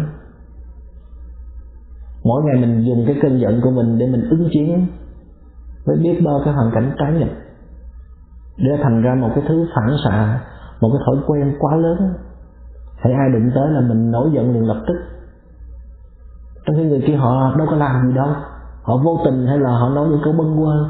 [2.24, 4.88] Mỗi ngày mình dùng cái cơn giận của mình để mình ứng chiến
[5.86, 7.34] với biết bao cái hoàn cảnh trái nghịch,
[8.58, 10.42] để thành ra một cái thứ phản xạ
[10.82, 12.14] một cái thói quen quá lớn.
[12.98, 14.96] Hãy ai đụng tới là mình nổi giận liền lập tức.
[16.66, 18.30] Trong khi người kia họ đâu có làm gì đâu.
[18.82, 20.90] Họ vô tình hay là họ nói những câu bâng quơ.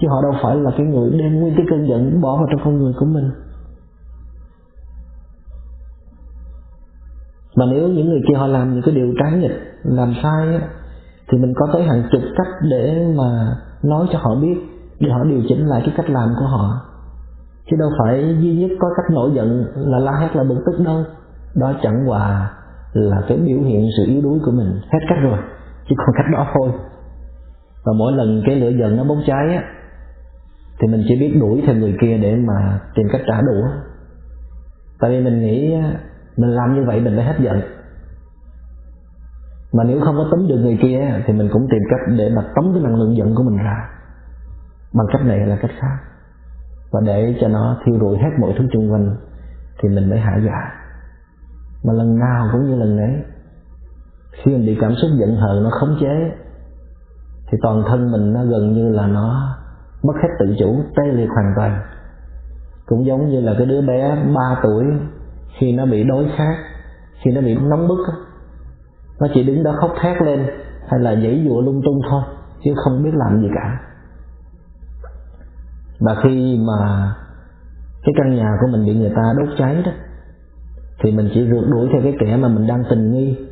[0.00, 2.60] Chứ họ đâu phải là cái người đem nguyên cái cơn giận bỏ vào trong
[2.64, 3.30] con người của mình.
[7.56, 10.68] Mà nếu những người kia họ làm những cái điều trái nghịch làm sai á,
[11.28, 14.58] thì mình có tới hàng chục cách để mà nói cho họ biết
[15.00, 16.80] để họ điều chỉnh lại cái cách làm của họ
[17.70, 20.84] chứ đâu phải duy nhất có cách nổi giận là la hét là bực tức
[20.84, 21.04] đâu.
[21.54, 22.50] Đó chẳng qua
[22.92, 24.80] là cái biểu hiện sự yếu đuối của mình.
[24.92, 25.38] Hết cách rồi,
[25.88, 26.70] chỉ còn cách đó thôi.
[27.84, 29.62] Và mỗi lần cái lửa giận nó bốc cháy á,
[30.80, 33.68] thì mình chỉ biết đuổi theo người kia để mà tìm cách trả đũa.
[35.00, 35.74] Tại vì mình nghĩ
[36.36, 37.60] mình làm như vậy mình mới hết giận.
[39.72, 42.42] Mà nếu không có tống được người kia thì mình cũng tìm cách để mà
[42.54, 43.90] tống cái năng lượng giận của mình ra.
[44.94, 46.07] Bằng cách này hay là cách khác
[46.92, 49.16] và để cho nó thiêu rụi hết mọi thứ xung quanh,
[49.82, 50.72] thì mình mới hạ dạ.
[51.84, 53.22] Mà lần nào cũng như lần đấy
[54.32, 56.32] khi mình bị cảm xúc giận hờn nó khống chế,
[57.50, 59.56] thì toàn thân mình nó gần như là nó
[60.02, 61.80] mất hết tự chủ, tê liệt hoàn toàn.
[62.86, 64.84] Cũng giống như là cái đứa bé 3 tuổi,
[65.58, 66.56] khi nó bị đói khát,
[67.24, 67.98] khi nó bị nóng bức
[69.20, 70.46] nó chỉ đứng đó khóc thét lên
[70.88, 72.22] hay là giãy dụa lung tung thôi,
[72.64, 73.80] chứ không biết làm gì cả
[76.00, 77.14] và khi mà
[78.02, 79.92] cái căn nhà của mình bị người ta đốt cháy đó,
[81.02, 83.46] thì mình chỉ rượt đuổi theo cái kẻ mà mình đang tình nghi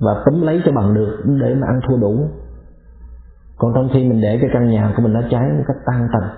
[0.00, 2.28] và túm lấy cho bằng được để mà ăn thua đủ.
[3.56, 6.08] Còn trong khi mình để cái căn nhà của mình nó cháy một cách tan
[6.12, 6.30] tành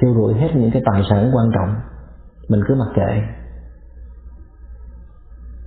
[0.00, 1.74] thiêu rụi hết những cái tài sản quan trọng,
[2.48, 3.22] mình cứ mặc kệ.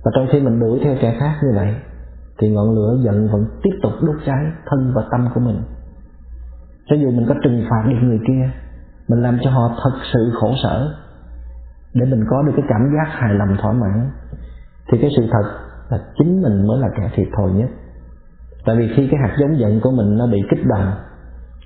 [0.04, 1.74] Và trong khi mình đuổi theo kẻ khác như vậy,
[2.38, 5.62] thì ngọn lửa giận vẫn tiếp tục đốt cháy thân và tâm của mình.
[6.86, 8.50] Cho dù mình có trừng phạt được người kia
[9.08, 10.94] mình làm cho họ thật sự khổ sở.
[11.94, 14.10] Để mình có được cái cảm giác hài lòng, thỏa mãn,
[14.92, 15.50] thì cái sự thật
[15.90, 17.70] là chính mình mới là kẻ thiệt thòi nhất.
[18.66, 20.92] Tại vì khi cái hạt giống giận của mình nó bị kích động,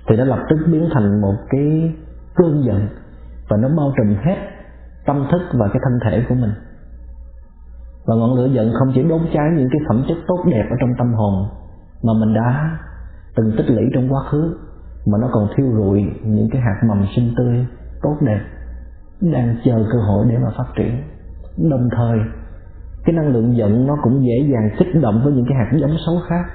[0.07, 1.95] thì nó lập tức biến thành một cái
[2.35, 2.87] cơn giận
[3.49, 4.37] và nó bao trùm hết
[5.05, 6.51] tâm thức và cái thân thể của mình.
[8.05, 10.75] Và ngọn lửa giận không chỉ đốt cháy những cái phẩm chất tốt đẹp ở
[10.79, 11.45] trong tâm hồn,
[12.03, 12.77] mà mình đã
[13.35, 14.57] từng tích lũy trong quá khứ
[15.05, 17.65] mà nó còn thiêu rụi những cái hạt mầm sinh tươi
[18.01, 18.39] tốt đẹp.
[19.21, 21.01] Đang chờ cơ hội để mà phát triển.
[21.69, 22.19] Đồng thời,
[23.05, 25.97] cái năng lượng giận nó cũng dễ dàng kích động với những cái hạt giống
[26.05, 26.45] xấu khác.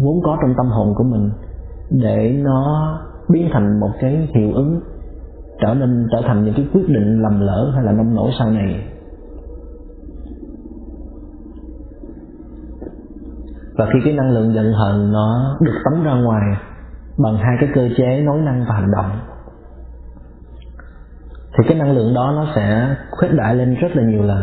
[0.00, 1.30] Vốn có trong tâm hồn của mình
[1.90, 4.80] để nó biến thành một cái hiệu ứng,
[5.60, 8.50] trở nên, trở thành những cái quyết định lầm lỡ hay là nông nổi sau
[8.50, 8.91] này.
[13.76, 16.56] Và khi cái năng lượng giận hờn nó được tống ra ngoài
[17.18, 19.10] bằng hai cái cơ chế nói năng và hành động,
[21.58, 24.42] thì cái năng lượng đó nó sẽ khuếch đại lên rất là nhiều lần.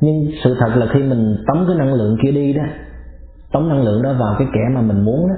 [0.00, 2.62] Nhưng sự thật là khi mình tống cái năng lượng kia đi đó,
[3.52, 5.34] tống năng lượng đó vào cái kẻ mà mình muốn đó,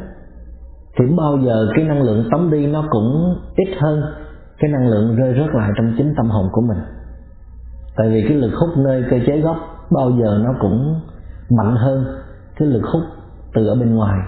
[0.99, 4.03] thì bao giờ cái năng lượng tống đi nó cũng ít hơn,
[4.59, 6.79] cái năng lượng rơi rớt lại trong chính tâm hồn của mình.
[7.97, 9.57] Tại vì cái lực hút nơi cơ chế gốc
[9.91, 11.01] bao giờ nó cũng
[11.51, 12.05] mạnh hơn
[12.57, 13.03] cái lực hút
[13.55, 14.19] từ ở bên ngoài.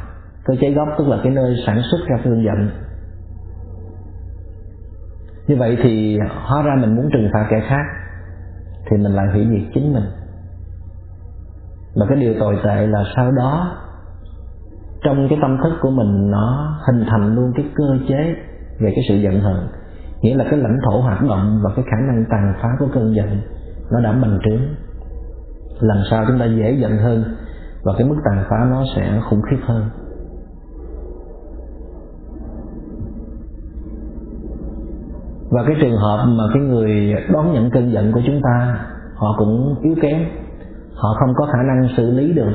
[0.44, 2.70] Cơ chế gốc tức là cái nơi sản xuất ra cơn giận.
[5.46, 7.84] Như vậy thì hóa ra mình muốn trừng phạt kẻ khác
[8.90, 10.04] thì mình lại hủy diệt chính mình.
[11.96, 13.76] Và cái điều tồi tệ là sau đó,
[15.02, 18.34] trong cái tâm thức của mình nó hình thành luôn cái cơ chế
[18.80, 19.68] về cái sự giận hờn.
[20.20, 23.14] Nghĩa là cái lãnh thổ hoạt động và cái khả năng tàn phá của cơn
[23.14, 23.40] giận
[23.90, 24.60] nó đã bành trướng
[25.80, 27.24] lần sau chúng ta dễ giận hơn
[27.84, 29.84] và cái mức tàn phá nó sẽ khủng khiếp hơn.
[35.50, 39.34] Và cái trường hợp mà cái người đón nhận cơn giận của chúng ta, họ
[39.38, 40.24] cũng yếu kém,
[40.94, 42.52] họ không có khả năng xử lý được.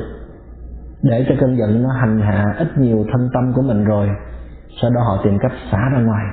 [1.02, 4.08] Để cho cơn giận nó hành hạ ít nhiều thân tâm của mình rồi,
[4.82, 6.24] sau đó họ tìm cách xả ra ngoài.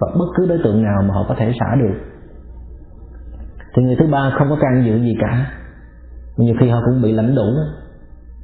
[0.00, 1.94] Và bất cứ đối tượng nào mà họ có thể xả được.
[3.74, 5.46] Thì người thứ ba không có can dự gì cả
[6.36, 7.54] nhiều khi họ cũng bị lãnh đủ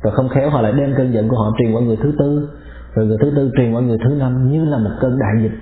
[0.03, 2.49] rồi không khéo họ lại đem cơn giận của họ truyền qua người thứ tư.
[2.95, 5.59] Rồi người thứ tư truyền qua người thứ năm như là một cơn đại dịch.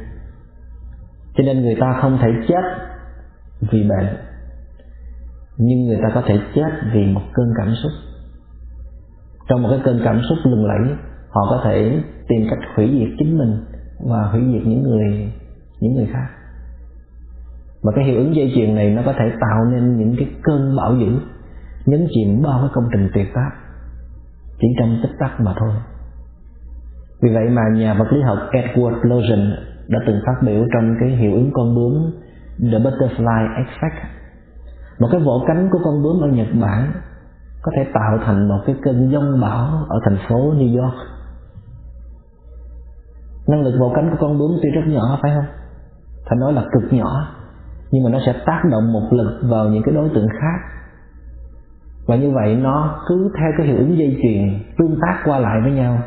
[1.37, 2.63] Cho nên người ta không thể chết
[3.61, 4.07] vì bệnh,
[5.57, 7.93] nhưng người ta có thể chết vì một cơn cảm xúc.
[9.49, 10.97] Trong một cái cơn cảm xúc lừng lẫy,
[11.31, 13.65] họ có thể tìm cách hủy diệt chính mình
[14.11, 15.33] và hủy diệt những người
[15.81, 16.27] những người khác.
[17.83, 20.77] Và cái hiệu ứng dây chuyền này nó có thể tạo nên những cái cơn
[20.77, 21.19] bão dữ
[21.87, 23.51] nhấn chìm bao cái công trình tuyệt tác.
[24.61, 25.75] Chỉ trong tích tắc mà thôi.
[27.23, 29.57] Vì vậy mà nhà vật lý học Edward Logan
[29.89, 32.13] đã từng phát biểu trong cái hiệu ứng con bướm
[32.73, 34.05] The Butterfly Effect.
[34.99, 36.93] Một cái vỗ cánh của con bướm ở Nhật Bản
[37.63, 40.95] có thể tạo thành một cái cơn giông bão ở thành phố New York.
[43.49, 45.55] Năng lực vỗ cánh của con bướm tuy rất nhỏ, phải không?
[46.29, 47.37] Phải nói là cực nhỏ,
[47.91, 50.84] nhưng mà nó sẽ tác động một lực vào những cái đối tượng khác
[52.07, 55.61] và như vậy nó cứ theo cái hiệu ứng dây chuyền tương tác qua lại
[55.63, 55.99] với nhau.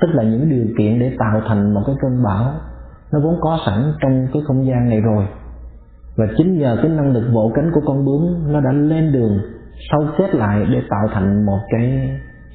[0.00, 2.52] Tức là những điều kiện để tạo thành một cái cơn bão,
[3.12, 5.26] nó vốn có sẵn trong cái không gian này rồi.
[6.16, 9.38] Và chính nhờ cái năng lực vỗ cánh của con bướm, nó đã lên đường
[9.90, 12.10] sâu kết lại để tạo thành một cái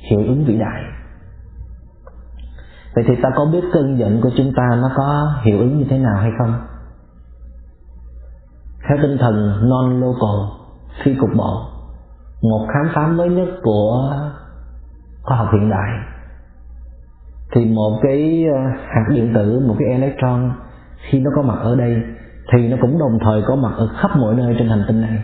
[0.09, 0.83] hiệu ứng vĩ đại.
[2.95, 5.85] Vậy thì ta có biết cơn giận của chúng ta nó có hiệu ứng như
[5.89, 6.53] thế nào hay không?
[8.89, 10.57] Theo tinh thần non local
[11.03, 11.76] phi cục bộ
[12.41, 14.13] một khám phá mới nhất của
[15.23, 15.89] khoa học hiện đại.
[17.55, 20.51] Thì một cái ờ, hạt điện tử, một cái electron,
[21.09, 22.03] khi nó có mặt ở đây,
[22.53, 25.23] thì nó cũng đồng thời có mặt ở khắp mọi nơi trên hành tinh này.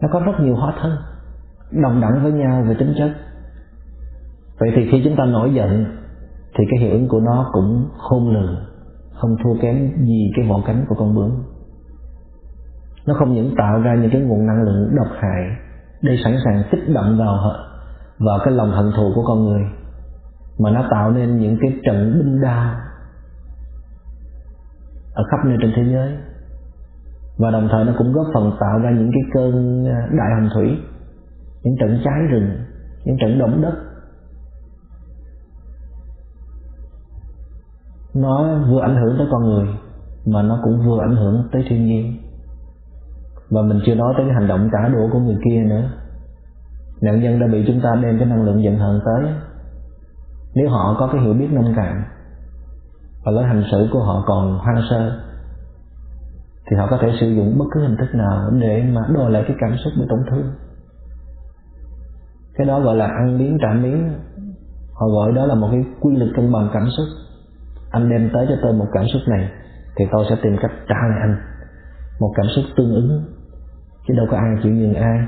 [0.00, 0.96] Nó có rất nhiều hóa thân,
[1.82, 3.10] đồng đẳng với nhau về tính chất.
[4.60, 5.84] Vậy thì khi chúng ta nổi giận,
[6.58, 8.56] thì cái hiệu ứng của nó cũng khôn lường,
[9.14, 11.30] không thua kém gì cái vỏ cánh của con bướm
[13.10, 15.56] nó không những tạo ra những cái nguồn năng lượng độc hại
[16.02, 17.38] để sẵn sàng kích động vào
[18.18, 19.62] vào cái lòng hận thù của con người,
[20.58, 22.74] mà nó tạo nên những cái trận binh đao
[25.14, 26.16] ở khắp nơi trên thế giới.
[27.38, 30.48] Và đồng thời nó cũng góp phần tạo ra những cái cơn à, đại hồng
[30.54, 30.78] thủy,
[31.62, 32.50] những trận cháy rừng,
[33.04, 33.74] những trận động đất.
[38.14, 39.68] Nó vừa ảnh hưởng tới con người,
[40.26, 42.29] mà nó cũng vừa ảnh hưởng tới thiên nhiên
[43.50, 45.90] và mình chưa nói tới cái hành động trả đũa của người kia nữa.
[47.00, 49.32] Nạn nhân đã bị chúng ta đem cái năng lượng giận hờn tới.
[50.54, 52.02] Nếu họ có cái hiểu biết nông cạn,
[53.24, 55.20] và lối hành xử của họ còn hoang sơ,
[56.70, 59.44] thì họ có thể sử dụng bất cứ hình thức nào để mà đòi lại
[59.46, 60.52] cái cảm xúc bị tổn thương.
[62.54, 64.12] Cái đó gọi là ăn miếng trả miếng.
[64.92, 67.06] Họ gọi đó là một cái quy luật cân bằng cảm xúc.
[67.90, 69.50] Anh đem tới cho tôi một cảm xúc này,
[69.96, 71.36] thì tôi sẽ tìm cách trả lại anh
[72.20, 73.24] một cảm xúc tương ứng
[74.08, 75.26] chứ đâu có ai chịu nhường ai.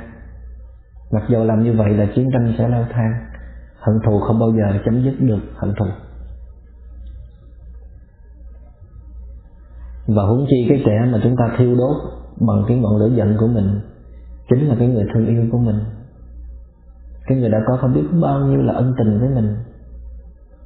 [1.12, 3.12] Mặc dù làm như vậy là chiến tranh sẽ leo thang.
[3.78, 5.86] Hận thù không bao giờ chấm dứt được hận thù.
[10.06, 11.96] Và huống chi cái kẻ mà chúng ta thiêu đốt
[12.40, 13.80] bằng cái ngọn lửa giận của mình,
[14.50, 15.80] chính là cái người thương yêu của mình.
[17.26, 19.56] Cái người đã có không biết bao nhiêu là ân tình với mình.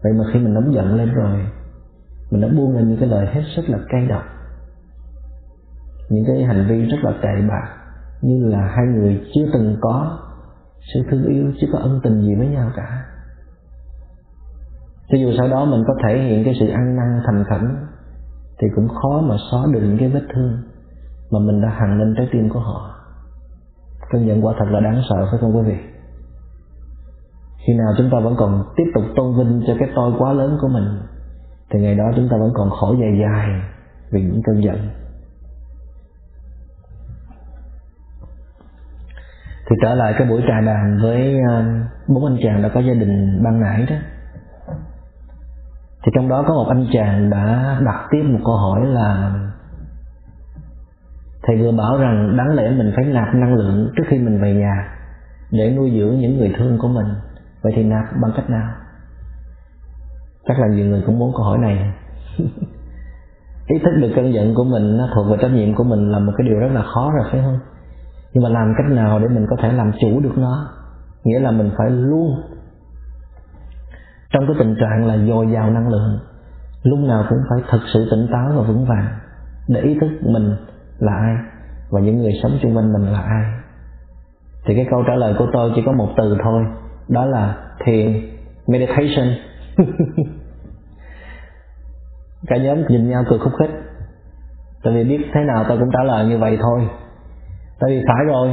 [0.02, 1.46] Vậy mà khi mình nóng giận lên rồi,
[2.30, 4.22] mình đã buông lên những cái lời hết sức là cay độc.
[6.08, 7.75] Những cái hành vi rất là tệ bạc
[8.22, 10.18] như là hai người chưa từng có
[10.94, 13.04] sự thương yêu, chưa có ân tình gì với nhau cả.
[15.08, 17.76] Cho dù sau đó mình có thể hiện cái sự ăn năn thành khẩn,
[18.60, 20.62] thì cũng khó mà xóa được những cái vết thương
[21.30, 22.94] mà mình đã hằn lên trái tim của họ.
[24.10, 25.76] Cơn giận quả thật là đáng sợ, phải không quý vị?
[27.66, 30.58] Khi nào chúng ta vẫn còn tiếp tục tôn vinh cho cái tôi quá lớn
[30.60, 30.84] của mình,
[31.70, 33.60] thì ngày đó chúng ta vẫn còn khổ dài dài
[34.10, 34.76] vì những cơn giận.
[39.70, 41.64] Thì trở lại cái buổi trà đàm với ờ,
[42.06, 43.96] bốn anh chàng đã có gia đình ban nãy đó.
[46.04, 49.32] Thì trong đó có một anh chàng đã đặt tiếp một câu hỏi là,
[51.42, 54.54] thầy vừa bảo rằng đáng lẽ mình phải nạp năng lượng trước khi mình về
[54.54, 54.88] nhà
[55.50, 57.06] để nuôi dưỡng những người thương của mình.
[57.62, 58.70] Vậy thì nạp bằng cách nào?
[60.48, 61.92] Chắc là nhiều người cũng muốn câu hỏi này.
[63.66, 66.18] Ý thức được cơn giận của mình nó thuộc về trách nhiệm của mình là
[66.18, 67.58] một cái điều rất là khó rồi, phải không?
[68.36, 70.68] Nhưng mà làm cách nào để mình có thể làm chủ được nó?
[71.24, 72.42] Nghĩa là mình phải luôn
[74.32, 76.18] trong cái tình trạng là dồi dào năng lượng,
[76.82, 79.08] lúc nào cũng phải thật sự tỉnh táo và vững vàng
[79.68, 80.56] để ý thức mình
[80.98, 81.36] là ai
[81.90, 83.44] và những người sống xung quanh mình là ai.
[84.66, 86.64] Thì cái câu trả lời của tôi chỉ có một từ thôi,
[87.08, 88.30] đó là thiền
[88.66, 89.28] meditation.
[92.46, 93.70] Cả nhóm nhìn nhau cười khúc khích.
[94.84, 96.88] Tại vì biết thế nào tôi cũng trả lời như vậy thôi
[97.80, 98.48] tại vì phải rồi,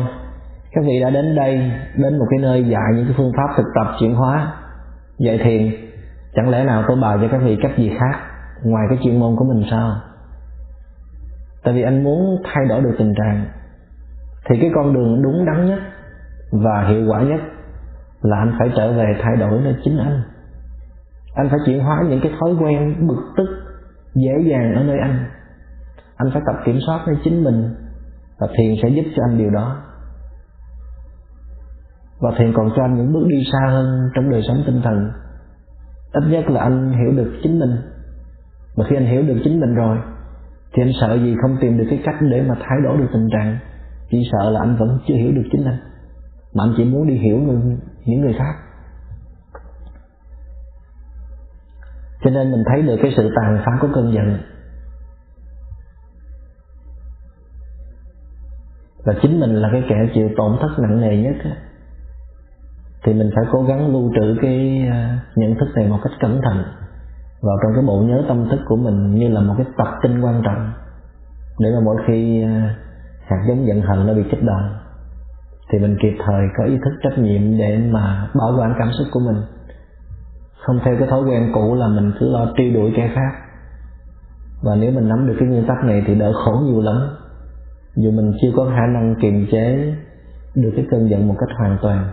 [0.72, 3.68] các vị đã đến đây, đến một cái nơi dạy những cái phương pháp thực
[3.76, 4.54] tập chuyển hóa,
[5.18, 5.72] dạy thiền.
[6.36, 8.20] Chẳng lẽ nào tôi bài cho các vị cách gì khác
[8.64, 9.96] ngoài cái chuyên môn của mình sao?
[11.64, 13.46] Tại vì anh muốn thay đổi được tình trạng.
[14.50, 15.80] Thì cái con đường đúng đắn nhất
[16.52, 17.42] và hiệu quả nhất
[18.22, 20.22] là anh phải trở về thay đổi nơi chính anh.
[21.36, 23.48] Anh phải chuyển hóa những cái thói quen, bực tức
[24.16, 25.26] dễ dàng ở nơi anh.
[26.16, 27.76] Anh phải tập kiểm soát nơi chính mình
[28.44, 29.82] và thiền sẽ giúp cho anh điều đó.
[32.20, 35.12] Và thiền còn cho anh những bước đi xa hơn trong đời sống tinh thần.
[36.14, 37.76] Ít nhất là anh hiểu được chính mình.
[38.76, 39.98] Và khi anh hiểu được chính mình rồi
[40.74, 43.28] thì anh sợ gì không tìm được cái cách để mà thay đổi được tình
[43.32, 43.58] trạng.
[44.10, 45.80] Chỉ sợ là anh vẫn chưa hiểu được chính anh.
[46.54, 48.54] Mà anh chỉ muốn đi hiểu người, những người khác.
[52.24, 54.38] Cho nên mình thấy được cái sự tàn phá của cơn giận.
[59.06, 61.36] Và chính mình là cái kẻ chịu tổn thất nặng nề nhất
[63.04, 66.42] thì mình phải cố gắng lưu trữ cái à, nhận thức này một cách cẩn
[66.42, 66.64] thận
[67.42, 70.22] vào trong cái bộ nhớ tâm thức của mình như là một cái tập tin
[70.22, 70.72] quan trọng.
[71.60, 72.76] Để mà mỗi khi à,
[73.26, 74.70] hạt giống giận hờn nó bị kích động
[75.72, 79.08] thì mình kịp thời có ý thức trách nhiệm để mà bảo quản cảm xúc
[79.12, 79.42] của mình.
[80.66, 83.32] Không theo cái thói quen cũ là mình cứ lo truy đuổi kẻ khác.
[84.64, 87.10] Và nếu mình nắm được cái nguyên tắc này thì đỡ khổ nhiều lắm
[87.96, 89.96] dù mình chưa có khả năng kiềm chế
[90.56, 92.10] được cái cơn giận một cách hoàn toàn,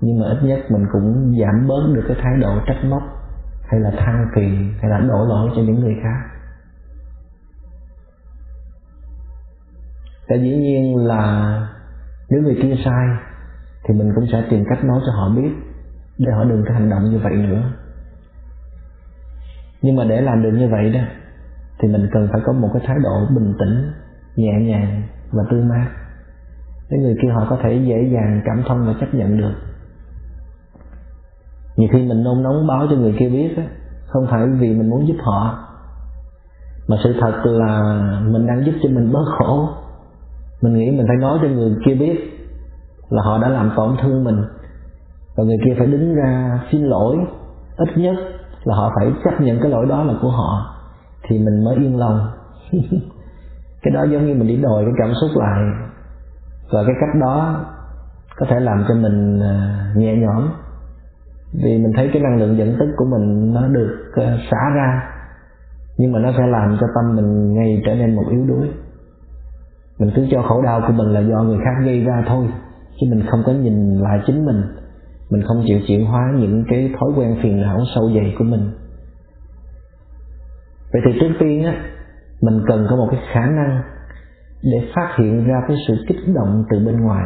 [0.00, 3.02] nhưng mà ít nhất mình cũng giảm bớt được cái thái độ trách móc,
[3.64, 6.36] hay là than phiền, hay là đổ lỗi cho những người khác.
[10.28, 11.54] Tại dĩ nhiên là
[12.30, 13.08] nếu người kia sai,
[13.84, 15.50] thì mình cũng sẽ tìm cách nói cho họ biết,
[16.18, 17.72] để họ đừng có hành động như vậy nữa.
[19.82, 21.00] Nhưng mà để làm được như vậy đó,
[21.78, 23.92] thì mình cần phải có một cái thái độ bình tĩnh
[24.36, 25.02] nhẹ nhàng
[25.32, 25.86] và tươi mát.
[26.90, 29.54] Cái người kia họ có thể dễ dàng cảm thông và chấp nhận được.
[31.76, 33.64] Nhiều khi mình nôn nóng báo cho người kia biết á,
[34.06, 35.66] không phải vì mình muốn giúp họ
[36.88, 37.82] mà sự thật là
[38.26, 39.68] mình đang giúp cho mình bớt khổ.
[40.62, 42.40] Mình nghĩ mình phải nói cho người kia biết
[43.10, 44.44] là họ đã làm tổn thương mình
[45.36, 47.16] và người kia phải đứng ra xin lỗi.
[47.76, 48.16] Ít nhất
[48.64, 50.76] là họ phải chấp nhận cái lỗi đó là của họ
[51.28, 52.28] thì mình mới yên lòng.
[53.82, 55.62] cái đó giống như mình đi đòi cái cảm xúc lại.
[56.72, 57.64] Và cái cách đó
[58.36, 60.48] có thể làm cho mình à, nhẹ nhõm.
[61.64, 65.02] Vì mình thấy cái năng lượng dẫn tức của mình nó được à, xả ra,
[65.98, 68.68] nhưng mà nó sẽ làm cho tâm mình ngay trở nên một yếu đuối.
[69.98, 72.46] Mình cứ cho khổ đau của mình là do người khác gây ra thôi,
[73.00, 74.62] chứ mình không có nhìn lại chính mình.
[75.30, 78.70] Mình không chịu chuyển hóa những cái thói quen phiền não sâu dày của mình.
[80.92, 81.74] Vậy thì trước tiên á
[82.42, 83.82] mình cần có một cái khả năng
[84.62, 87.24] để phát hiện ra cái sự kích động từ bên ngoài,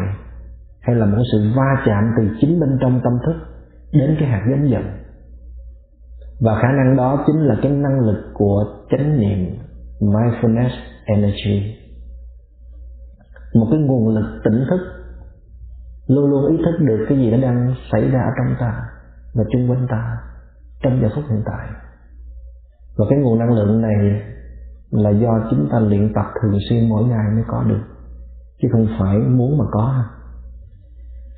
[0.80, 3.34] hay là một sự va chạm từ chính bên trong tâm thức
[3.92, 4.82] đến cái hạt giống giận.
[6.40, 9.58] Và khả năng đó chính là cái năng lực của chánh niệm,
[10.00, 10.70] mindfulness
[11.04, 11.76] energy.
[13.54, 14.80] Một cái nguồn lực tỉnh thức,
[16.08, 18.72] luôn luôn ý thức được cái gì nó đang xảy ra ở trong ta
[19.34, 20.16] và chung quanh ta
[20.82, 21.68] trong giờ phút hiện tại.
[22.96, 24.22] Và cái nguồn năng lượng này
[24.94, 27.82] là do chúng ta luyện tập thường xuyên mỗi ngày mới có được,
[28.62, 30.04] chứ không phải muốn mà có.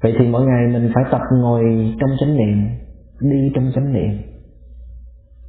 [0.02, 1.62] Vậy thì mỗi ngày mình phải tập ngồi
[2.00, 2.68] trong chánh niệm,
[3.20, 4.10] đi trong chánh niệm,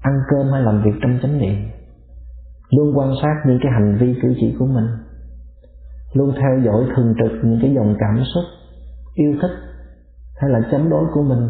[0.02, 1.56] ăn cơm hay làm việc trong chánh niệm,
[2.72, 4.88] luôn quan sát những cái hành vi cử chỉ của mình,
[6.14, 8.44] luôn theo dõi thường trực những cái dòng cảm xúc,
[9.14, 9.52] yêu thích
[10.42, 11.50] hay là chống đối của mình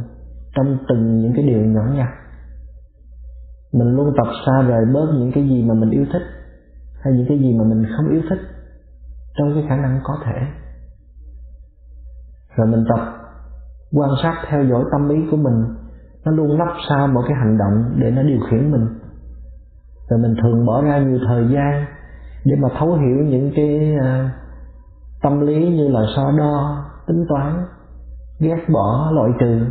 [0.56, 2.10] trong từng những cái điều nhỏ nhặt.
[3.74, 6.22] Mình luôn tập xa rời bớt những cái gì mà mình yêu thích
[7.08, 8.40] hay những cái gì mà mình không yêu thích
[9.38, 10.48] trong cái khả năng có thể.
[12.56, 13.00] Rồi mình tập
[13.94, 15.64] quan sát theo dõi tâm ý của mình
[16.26, 18.88] nó luôn lắp sau một cái hành động để nó điều khiển mình.
[20.10, 21.86] Rồi mình thường bỏ ra nhiều thời gian
[22.46, 24.32] để mà thấu hiểu những cái uh,
[25.22, 27.66] tâm lý như là so đo tính toán
[28.40, 29.66] ghét bỏ loại trừ.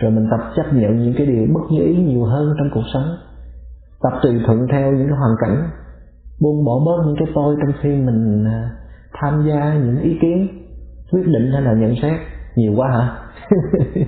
[0.00, 2.84] Rồi mình tập chấp nhận những cái điều bất như ý nhiều hơn trong cuộc
[2.94, 3.16] sống.
[4.02, 5.70] Tập tùy thuận theo những cái hoàn cảnh
[6.40, 8.70] buông bỏ bớt những cái tôi trong khi mình à,
[9.12, 10.48] tham gia những ý kiến
[11.12, 12.20] quyết định hay là nhận xét.
[12.56, 13.16] Nhiều quá hả?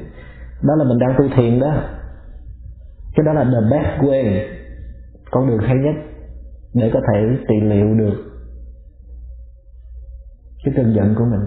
[0.63, 1.75] Đó là mình đang tu thiền đó.
[3.15, 4.47] Cái đó là the best way,
[5.31, 5.95] con đường hay nhất
[6.75, 8.15] để có thể trị liệu được
[10.65, 11.41] cái cơn giận của mình.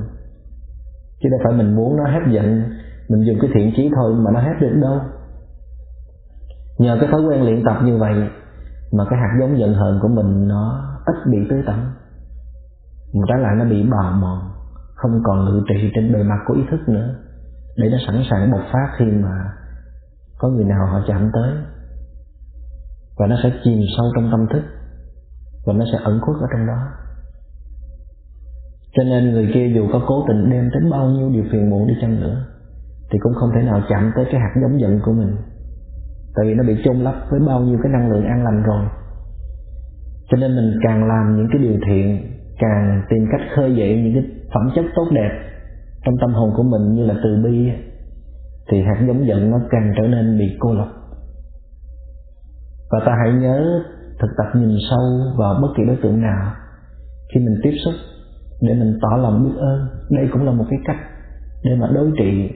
[1.19, 2.63] Chứ đâu phải mình muốn nó hết giận,
[3.09, 4.99] mình dùng cái thiện chí thôi mà nó hết được đâu.
[6.77, 8.13] Nhờ cái thói quen luyện tập như vậy
[8.91, 11.93] mà cái hạt giống giận hờn của mình nó ít bị tưới tẩm.
[13.13, 14.39] Mà trái lại nó bị bào mòn,
[14.95, 17.15] không còn ngự trị trên bề mặt của ý thức nữa.
[17.77, 19.53] Để nó sẵn sàng bộc phát khi mà
[20.38, 21.53] có người nào họ chạm tới.
[23.17, 24.63] Và nó sẽ chìm sâu trong tâm thức,
[25.65, 26.88] và nó sẽ ẩn khuất ở trong đó.
[28.95, 31.88] Cho nên người kia dù có cố tình đem đến bao nhiêu điều phiền muộn
[31.88, 32.45] đi chăng nữa,
[33.11, 35.38] thì cũng không thể nào chạm tới cái hạt giống giận của mình
[36.36, 38.86] tại vì nó bị chôn lấp với bao nhiêu cái năng lượng an lành rồi.
[40.29, 44.13] Cho nên mình càng làm những cái điều thiện, càng tìm cách khơi dậy những
[44.13, 44.23] cái
[44.53, 45.31] phẩm chất tốt đẹp
[46.05, 47.71] trong tâm hồn của mình như là từ bi
[48.71, 50.88] thì hạt giống giận nó càng trở nên bị cô lập.
[52.91, 53.83] Và ta hãy nhớ
[54.19, 56.53] thực tập nhìn sâu vào bất kỳ đối tượng nào
[57.33, 57.93] khi mình tiếp xúc
[58.61, 59.88] để mình tỏ lòng biết ơn.
[60.09, 60.97] Đây cũng là một cái cách
[61.63, 62.49] để mà đối trị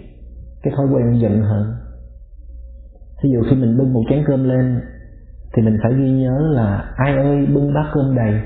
[0.64, 1.74] cái thói quen giận hờn
[3.24, 4.82] ví dụ khi mình bưng một chén cơm lên,
[5.54, 8.42] thì mình phải ghi nhớ là ai ơi, bưng bát cơm đầy,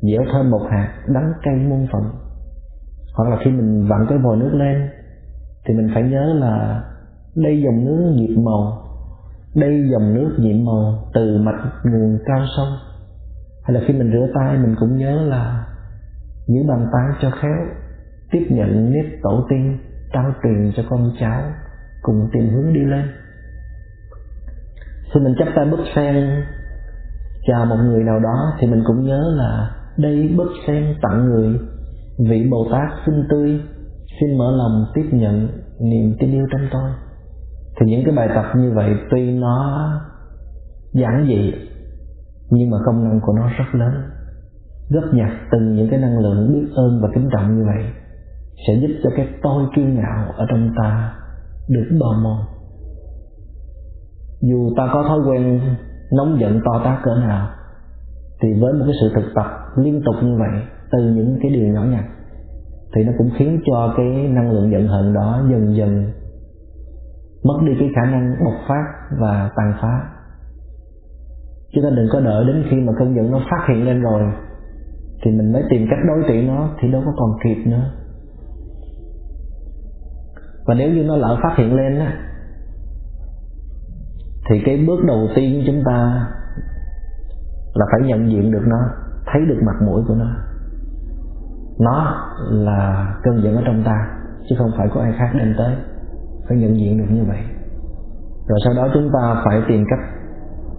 [0.00, 2.02] dẻo thơm một hạt đắng cay muôn phận
[3.16, 4.88] hoặc là khi mình vặn cái vòi nước lên,
[5.66, 6.84] thì mình phải nhớ là
[7.36, 8.78] đây dòng nước nhiệm màu,
[9.54, 12.68] đây dòng nước nhiệm màu từ mạch nguồn cao sông.
[13.64, 15.66] Hay là khi mình rửa tay, mình cũng nhớ là
[16.46, 17.56] giữ bàn tay cho khéo,
[18.30, 19.78] tiếp nhận nếp tổ tiên,
[20.12, 21.42] trao truyền cho con cháu
[22.02, 23.04] cùng tìm hướng đi lên
[25.14, 26.44] khi mình chắp tay bức sen
[27.46, 31.58] chào một người nào đó thì mình cũng nhớ là đây bức sen tặng người
[32.18, 33.60] vị bồ tát xinh tươi,
[34.20, 35.48] xin mở lòng tiếp nhận
[35.80, 36.90] niềm tin yêu trong tôi.
[37.80, 39.88] Thì những cái bài tập như vậy tuy nó
[40.92, 41.52] giản dị,
[42.50, 43.92] nhưng mà công năng của nó rất lớn.
[44.90, 47.84] Góp nhặt từng những cái năng lượng biết ơn và kính trọng như vậy
[48.66, 51.14] sẽ giúp cho cái tôi kiêu ngạo ở trong ta
[51.68, 52.38] được bò mòn
[54.42, 55.60] dù ta có thói quen
[56.12, 57.48] nóng giận to tát cỡ nào,
[58.42, 60.62] thì với một cái sự thực tập liên tục như vậy,
[60.92, 62.04] từ những cái điều nhỏ nhặt,
[62.94, 66.12] thì nó cũng khiến cho cái năng lượng giận hờn đó dần dần
[67.44, 68.84] mất đi cái khả năng bộc phát
[69.20, 70.08] và tàn phá.
[71.74, 74.22] Chúng ta đừng có đợi đến khi mà cơn giận nó phát hiện lên rồi,
[75.24, 77.90] thì mình mới tìm cách đối trị nó thì đâu có còn kịp nữa.
[80.66, 82.31] Và nếu như nó lỡ phát hiện lên á
[84.48, 86.26] thì cái bước đầu tiên chúng ta
[87.74, 88.78] là phải nhận diện được nó
[89.26, 90.26] thấy được mặt mũi của nó.
[91.78, 94.08] Nó là cơn giận ở trong ta
[94.48, 95.76] chứ không phải có ai khác đem tới.
[96.48, 97.38] Phải nhận diện được như vậy.
[98.48, 100.00] Rồi sau đó chúng ta phải tìm cách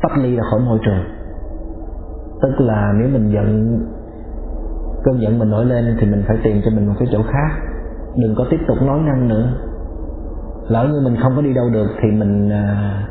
[0.01, 1.03] tách ly ra khỏi môi trường.
[2.41, 3.80] Tức là nếu mình giận
[5.03, 7.49] cơn giận mình nổi lên thì mình phải tìm cho mình một cái chỗ khác.
[8.16, 9.53] Đừng có tiếp tục nói năng nữa.
[10.68, 13.07] Lỡ như mình không có đi đâu được thì mình à,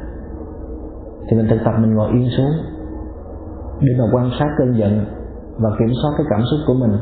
[1.28, 2.52] thì mình thực tập, mình ngồi yên xuống
[3.80, 5.04] để mà quan sát cơn giận
[5.58, 6.92] và kiểm soát cái cảm xúc của mình.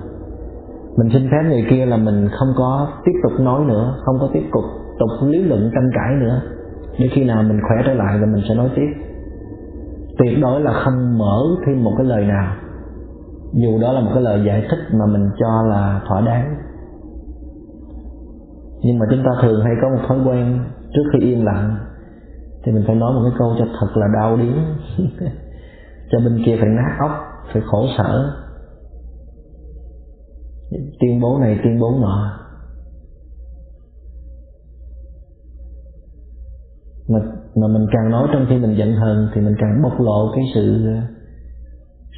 [0.97, 4.29] Mình xin phép người kia là mình không có tiếp tục nói nữa, không có
[4.33, 4.65] tiếp tục
[5.01, 6.41] tục lý luận tranh cãi nữa.
[6.99, 8.89] Để khi nào mình khỏe trở lại rồi mình sẽ nói tiếp.
[10.19, 12.55] Tuyệt đối là không mở thêm một cái lời nào.
[13.53, 16.57] Dù đó là một cái lời giải thích mà mình cho là thỏa đáng.
[18.83, 20.59] Nhưng mà chúng ta thường hay có một thói quen
[20.95, 21.77] trước khi yên lặng
[22.65, 24.65] thì mình phải nói một cái câu cho thật là đau điếng.
[26.11, 27.11] Cho bên kia phải nát óc,
[27.53, 28.33] phải khổ sở.
[31.01, 32.37] Tuyên bố này, tuyên bố nọ.
[37.09, 37.19] Mà
[37.55, 40.45] mà mình càng nói trong khi mình giận hờn thì mình càng bộc lộ cái
[40.55, 40.87] sự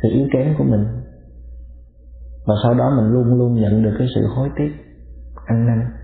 [0.03, 0.85] sự yếu kém của mình.
[2.47, 4.73] Và sau đó mình luôn luôn nhận được cái sự hối tiếc,
[5.47, 6.02] ăn năn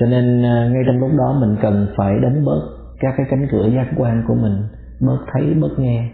[0.00, 2.60] cho nên à, ngay trong lúc đó mình cần phải đánh bớt
[3.00, 4.62] các cái cánh cửa giác quan của mình,
[5.00, 6.10] bớt thấy, bớt nghe.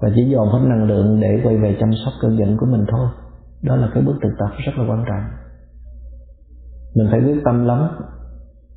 [0.00, 2.84] Và chỉ dồn hết năng lượng để quay về chăm sóc cơn giận của mình
[2.88, 3.08] thôi.
[3.62, 5.24] Đó là cái bước thực tập rất là quan trọng.
[6.94, 7.88] Mình phải quyết tâm lắm.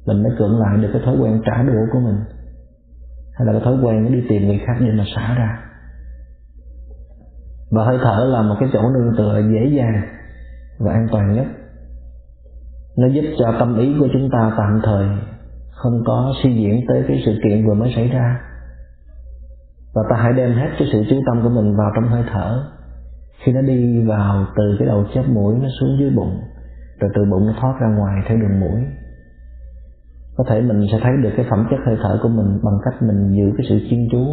[0.05, 2.15] Mình mới cưỡng lại được cái thói quen trả đũa của mình.
[3.33, 5.59] Hay là cái thói quen đi tìm người khác để mà xả ra.
[7.71, 10.01] Và hơi thở là một cái chỗ nương tựa dễ dàng
[10.79, 11.45] và an toàn nhất
[12.97, 15.07] nó giúp cho tâm ý của chúng ta tạm thời,
[15.71, 18.39] không có suy diễn tới cái sự kiện vừa mới xảy ra.
[19.93, 22.63] Và ta hãy đem hết cái sự chú tâm của mình vào trong hơi thở.
[23.43, 26.39] Khi nó đi vào từ cái đầu chóp mũi, nó xuống dưới bụng,
[26.99, 28.81] rồi từ bụng nó thoát ra ngoài theo đường mũi.
[30.37, 33.01] Có thể mình sẽ thấy được cái phẩm chất hơi thở của mình bằng cách
[33.01, 34.25] mình giữ cái sự chuyên chú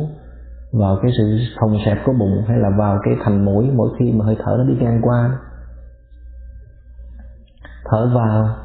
[0.73, 4.13] vào cái sự phồng xẹp của bụng, hay là vào cái thành mũi mỗi khi
[4.13, 5.39] mà hơi thở nó đi ngang qua
[7.91, 8.57] thở vào.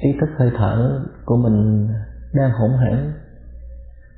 [0.00, 1.88] Ý thức hơi thở của mình
[2.34, 3.12] đang hỗn hển.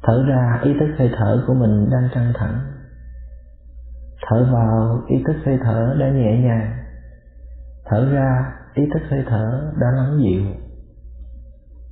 [0.02, 2.60] Thở ra, ý thức hơi thở của mình đang căng thẳng.
[4.28, 6.72] Thở vào, ý thức hơi thở đã nhẹ nhàng.
[7.84, 10.42] Thở ra, ý thức hơi thở đã lắng dịu.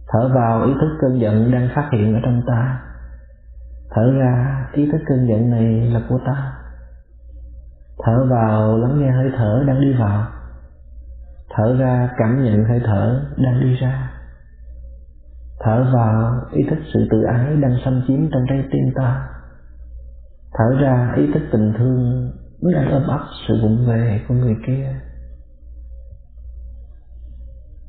[0.09, 2.81] Thở vào, ý thức cơn giận đang phát hiện ở trong ta.
[3.91, 6.53] Thở ra, ý thức cơn giận này là của ta.
[8.05, 10.27] Thở vào, lắng nghe hơi thở đang đi vào
[11.57, 14.11] thở ra, cảm nhận hơi thở đang đi ra.
[15.61, 19.29] Thở vào, ý thức sự tự ái đang xâm chiếm trong trái tim ta.
[20.59, 22.31] Thở ra, ý thức tình thương
[22.75, 24.87] đang ôm ấp sự vụng về của người kia.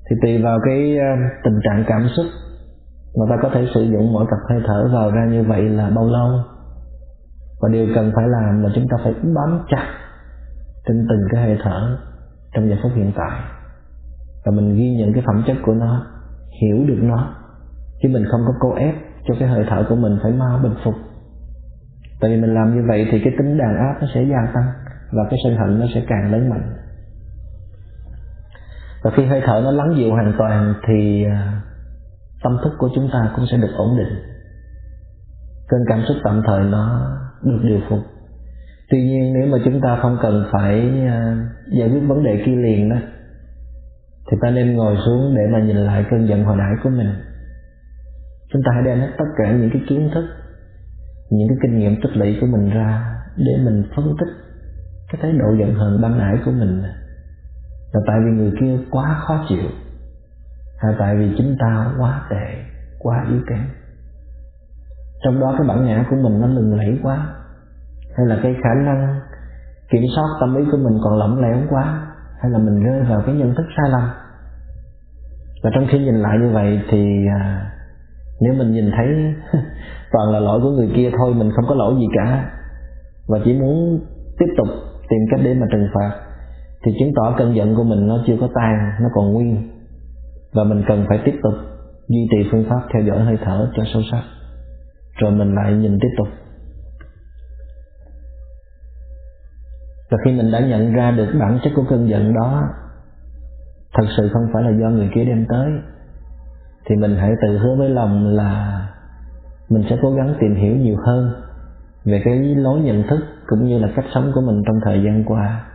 [0.09, 2.26] Thì tùy vào cái ờ, tình trạng cảm xúc
[3.18, 5.89] mà ta có thể sử dụng mỗi tập hơi thở vào ra như vậy là
[5.89, 6.39] bao lâu?
[7.61, 9.86] Và điều cần phải làm là chúng ta phải bám chặt
[10.88, 11.97] trên từng cái hơi thở
[12.55, 13.41] trong giờ phút hiện tại.
[14.45, 16.05] Và mình ghi nhận cái phẩm chất của nó,
[16.61, 17.35] hiểu được nó.
[18.01, 18.95] Chứ mình không có cố ép
[19.27, 20.93] cho cái hơi thở của mình phải mau bình phục.
[22.19, 24.67] Tại vì mình làm như vậy thì cái tính đàn áp nó sẽ gia tăng
[25.11, 26.75] và cái sân hận nó sẽ càng lớn mạnh.
[29.03, 31.61] Và khi hơi thở nó lắng dịu hoàn toàn thì à,
[32.43, 34.13] tâm thức của chúng ta cũng sẽ được ổn định.
[35.67, 37.11] Cơn cảm xúc tạm thời nó
[37.43, 37.99] được điều phục
[38.89, 41.38] tuy nhiên nếu mà chúng ta không cần phải à,
[41.71, 42.97] giải quyết vấn đề kia liền đó,
[44.31, 47.09] thì ta nên ngồi xuống để mà nhìn lại cơn giận hồi nãy của mình.
[48.53, 50.25] Chúng ta hãy đem hết tất cả những cái kiến thức,
[51.29, 54.33] những cái kinh nghiệm tích lũy của mình ra để mình phân tích
[55.11, 56.81] cái thái độ giận hờn ban nãy của mình.
[57.93, 59.69] Là tại vì người kia quá khó chịu,
[60.77, 62.63] hay tại vì chúng ta quá tệ,
[62.99, 63.65] quá yếu kém.
[65.23, 67.36] Trong đó cái bản ngã của mình nó lừng lẫy quá
[68.18, 69.20] hay là cái khả năng
[69.91, 72.07] kiểm soát tâm ý của mình còn lỏng lẻo quá
[72.41, 74.09] hay là mình rơi vào cái nhận thức sai lầm?
[75.63, 77.72] Và trong khi nhìn lại như vậy thì à,
[78.41, 79.07] nếu mình nhìn thấy
[80.11, 82.51] toàn là lỗi của người kia thôi mình không có lỗi gì cả.
[83.28, 83.99] Và chỉ muốn
[84.39, 84.68] tiếp tục
[85.09, 86.11] tìm cách để mà trừng phạt
[86.86, 89.70] thì chứng tỏ cơn giận của mình nó chưa có tan nó còn nguyên.
[90.53, 91.53] Và mình cần phải tiếp tục
[92.07, 94.22] duy trì phương pháp theo dõi hơi thở cho sâu sắc.
[95.20, 96.28] Rồi mình lại nhìn tiếp tục.
[100.16, 102.63] Và khi mình đã nhận ra được bản chất của cơn giận đó,
[103.93, 105.72] thật sự không phải là do người kia đem tới,
[106.86, 108.82] thì mình hãy tự hứa với lòng là
[109.70, 111.32] mình sẽ cố gắng tìm hiểu nhiều hơn
[112.05, 115.24] về cái lối nhận thức cũng như là cách sống của mình trong thời gian
[115.24, 115.66] qua,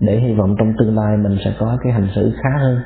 [0.00, 2.80] để hy vọng trong tương lai mình sẽ có cái hành xử khá hơn.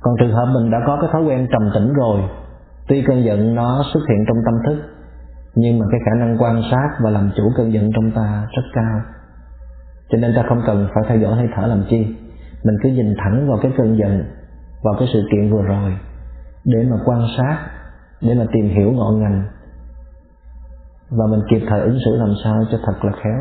[0.00, 2.20] Còn trường hợp mình đã có cái thói quen trầm tĩnh rồi,
[2.88, 4.95] tuy cơn giận nó xuất hiện trong tâm thức
[5.56, 8.62] nhưng mà cái khả năng quan sát và làm chủ cơn giận trong ta rất
[8.74, 9.00] cao.
[10.08, 12.16] Cho nên ta không cần phải theo dõi hơi thở làm chi.
[12.64, 14.24] Mình cứ nhìn thẳng vào cái cơn giận,
[14.82, 15.96] vào cái sự kiện vừa rồi,
[16.64, 17.58] để mà quan sát,
[18.20, 19.44] để mà tìm hiểu ngọn ngành.
[21.10, 23.40] Và mình kịp thời ứng xử làm sao cho thật là khéo.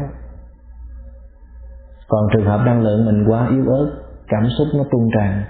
[2.08, 3.92] Còn trường hợp năng lượng mình quá yếu ớt,
[4.28, 5.44] cảm xúc nó tuôn tràn,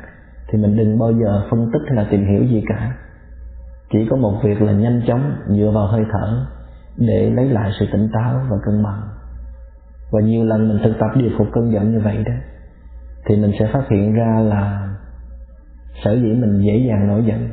[0.47, 2.95] thì mình đừng bao giờ phân tích hay là tìm hiểu gì cả.
[3.91, 6.45] Chỉ có một việc là nhanh chóng dựa vào hơi thở
[6.97, 9.01] để lấy lại sự tỉnh táo và cân bằng.
[10.11, 12.33] Và nhiều lần mình thực tập điều phục cơn giận như vậy đó,
[13.25, 14.89] thì mình sẽ phát hiện ra là
[16.03, 17.49] sở dĩ mình dễ dàng nổi giận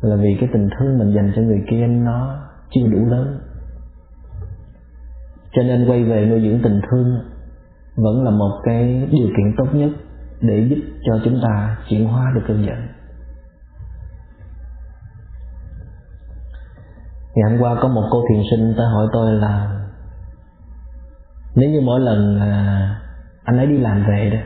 [0.00, 2.36] là vì cái tình thương mình dành cho người kia nó
[2.70, 3.38] chưa đủ lớn.
[5.52, 7.18] Cho nên quay về nuôi dưỡng tình thương
[7.96, 9.90] vẫn là một cái điều kiện tốt nhất
[10.40, 12.78] để giúp cho chúng ta chuyển hóa được cơn giận.
[17.34, 19.80] Ngày hôm qua có một cô thiền sinh tới hỏi tôi là
[21.54, 23.00] nếu như mỗi lần à,
[23.44, 24.38] anh ấy đi làm về đó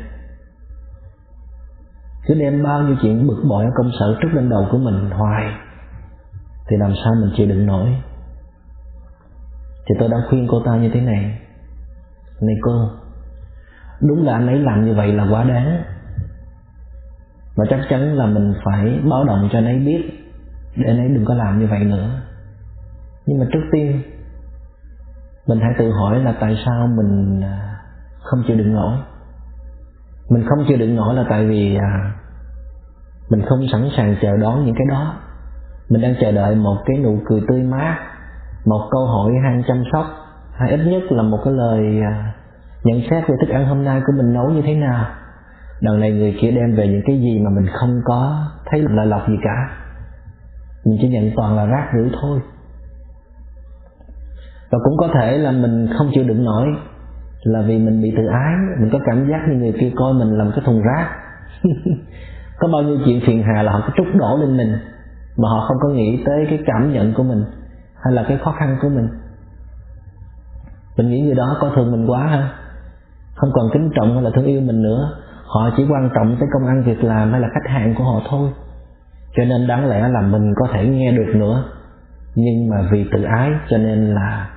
[2.27, 5.11] cứ đem bao nhiêu chuyện bực bội ở công sở trút lên đầu của mình
[5.11, 5.45] hoài
[6.69, 7.97] thì làm sao mình chịu đựng nổi?
[9.87, 11.41] Thì tôi đã khuyên cô ta như thế này
[12.41, 12.91] này cô
[14.01, 15.83] đúng là anh ấy làm như vậy là quá đáng
[17.57, 20.03] và chắc chắn là mình phải báo động cho anh ấy biết
[20.77, 22.21] để anh ấy đừng có làm như vậy nữa
[23.29, 24.03] nhưng mà trước tiên,
[25.47, 27.81] mình hãy tự hỏi là tại sao mình à,
[28.23, 28.99] không chịu đựng nổi.
[30.31, 32.13] Mình không chịu đựng nổi là tại vì à,
[33.31, 35.15] mình không sẵn sàng chờ đón những cái đó.
[35.89, 37.99] Mình đang chờ đợi một cái nụ cười tươi mát,
[38.65, 40.07] một câu hỏi hay chăm sóc,
[40.53, 42.35] hay ít nhất là một cái lời à,
[42.85, 45.07] nhận xét về thức ăn hôm nay của mình nấu như thế nào.
[45.81, 49.07] Đằng này người kia đem về những cái gì mà mình không có thấy lợi
[49.07, 49.77] lộc gì cả.
[50.85, 52.41] Mình chỉ nhận toàn là rác rưởi thôi
[54.71, 56.67] và cũng có thể là mình không chịu đựng nổi,
[57.43, 60.39] là vì mình bị tự ái, mình có cảm giác như người kia coi mình
[60.39, 61.09] làm cái thùng rác.
[62.59, 64.79] Có bao nhiêu chuyện phiền hà là họ cứ trút đổ lên mình,
[65.37, 67.45] mà họ không có nghĩ tới cái cảm nhận của mình
[68.05, 69.09] hay là cái khó khăn của mình.
[70.97, 72.51] Mình nghĩ người đó coi thường mình quá ha.
[73.35, 75.13] Không còn kính trọng hay là thương yêu mình nữa.
[75.47, 78.21] Họ chỉ quan trọng tới công ăn việc làm hay là khách hàng của họ
[78.29, 78.51] thôi.
[79.37, 81.65] Cho nên đáng lẽ là mình có thể nghe được nữa.
[82.35, 84.51] Nhưng mà vì tự ái cho nên là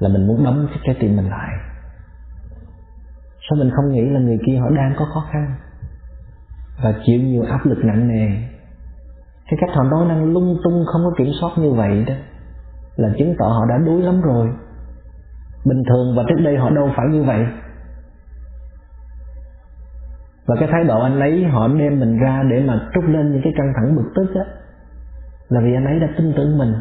[0.00, 1.50] là mình muốn đóng cái trái tim mình lại.
[3.48, 5.54] Sao mình không nghĩ là người kia họ đang có khó khăn
[6.82, 8.28] và chịu nhiều áp lực nặng nề?
[9.50, 12.14] Cái cách họ nói năng lung tung, không có kiểm soát như vậy đó
[12.96, 14.48] là chứng tỏ họ đã đuối lắm rồi.
[15.64, 17.46] Bình thường và trước đây họ đâu phải như vậy.
[20.46, 23.40] Và cái thái độ anh ấy, họ đem mình ra để mà trút lên những
[23.44, 24.44] cái căng thẳng bực tức á,
[25.48, 26.74] là vì anh ấy đã tin tưởng mình.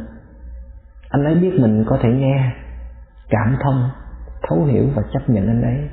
[1.10, 2.54] Anh ấy biết mình có thể nghe
[3.30, 3.90] cảm thông,
[4.50, 5.90] thấu hiểu và chấp nhận anh ấy.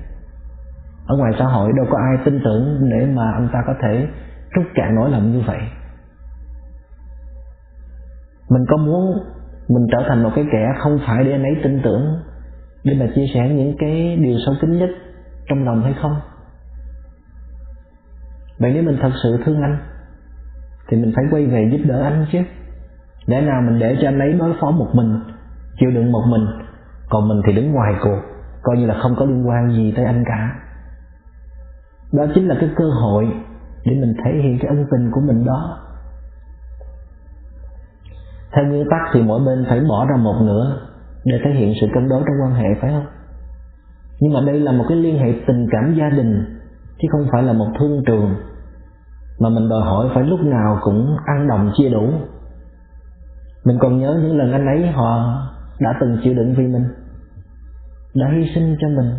[1.07, 4.09] Ở ngoài xã hội đâu có ai tin tưởng để mà anh ta có thể
[4.55, 5.59] trút cạn nỗi lòng như vậy.
[8.51, 9.19] Mình có muốn
[9.69, 12.23] mình trở thành một cái kẻ không phải để anh ấy tin tưởng,
[12.85, 14.91] để mà chia sẻ những cái điều sâu kín nhất
[15.49, 16.17] trong lòng hay không?
[18.59, 19.79] Vậy nếu mình thật sự thương anh,
[20.89, 22.39] thì mình phải quay về giúp đỡ anh chứ.
[23.27, 25.21] Để nào mình để cho anh ấy đối phó một mình,
[25.79, 26.47] chịu đựng một mình
[27.11, 28.21] còn mình thì đứng ngoài cuộc,
[28.63, 30.55] coi như là không có liên quan gì tới anh cả.
[32.13, 33.27] Đó chính là cái cơ hội
[33.85, 35.79] để mình thể hiện cái ân tình của mình đó.
[38.53, 40.79] Theo nguyên tắc thì mỗi bên phải bỏ ra một nửa
[41.25, 43.07] để thể hiện sự cân đối trong quan hệ, phải không?
[44.21, 46.61] Nhưng mà đây là một cái liên hệ tình cảm gia đình,
[46.99, 48.35] chứ không phải là một thương trường.
[49.39, 52.11] Mà mình đòi hỏi phải lúc nào cũng ăn đồng, chia đủ.
[53.65, 55.43] Mình còn nhớ những lần anh ấy, họ
[55.81, 56.85] đã từng chịu đựng vì mình.
[58.15, 59.11] Đã hy sinh cho mình.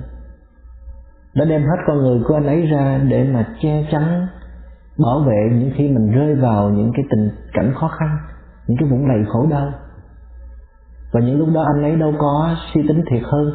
[1.35, 4.27] Đã đem hết con người của anh ấy ra để mà che chắn,
[4.97, 8.17] bảo vệ những khi mình rơi vào những cái tình cảnh khó khăn,
[8.67, 9.71] những cái vũng lầy khổ đau.
[11.11, 13.51] Và những lúc đó anh ấy đâu có suy tính thiệt hơn,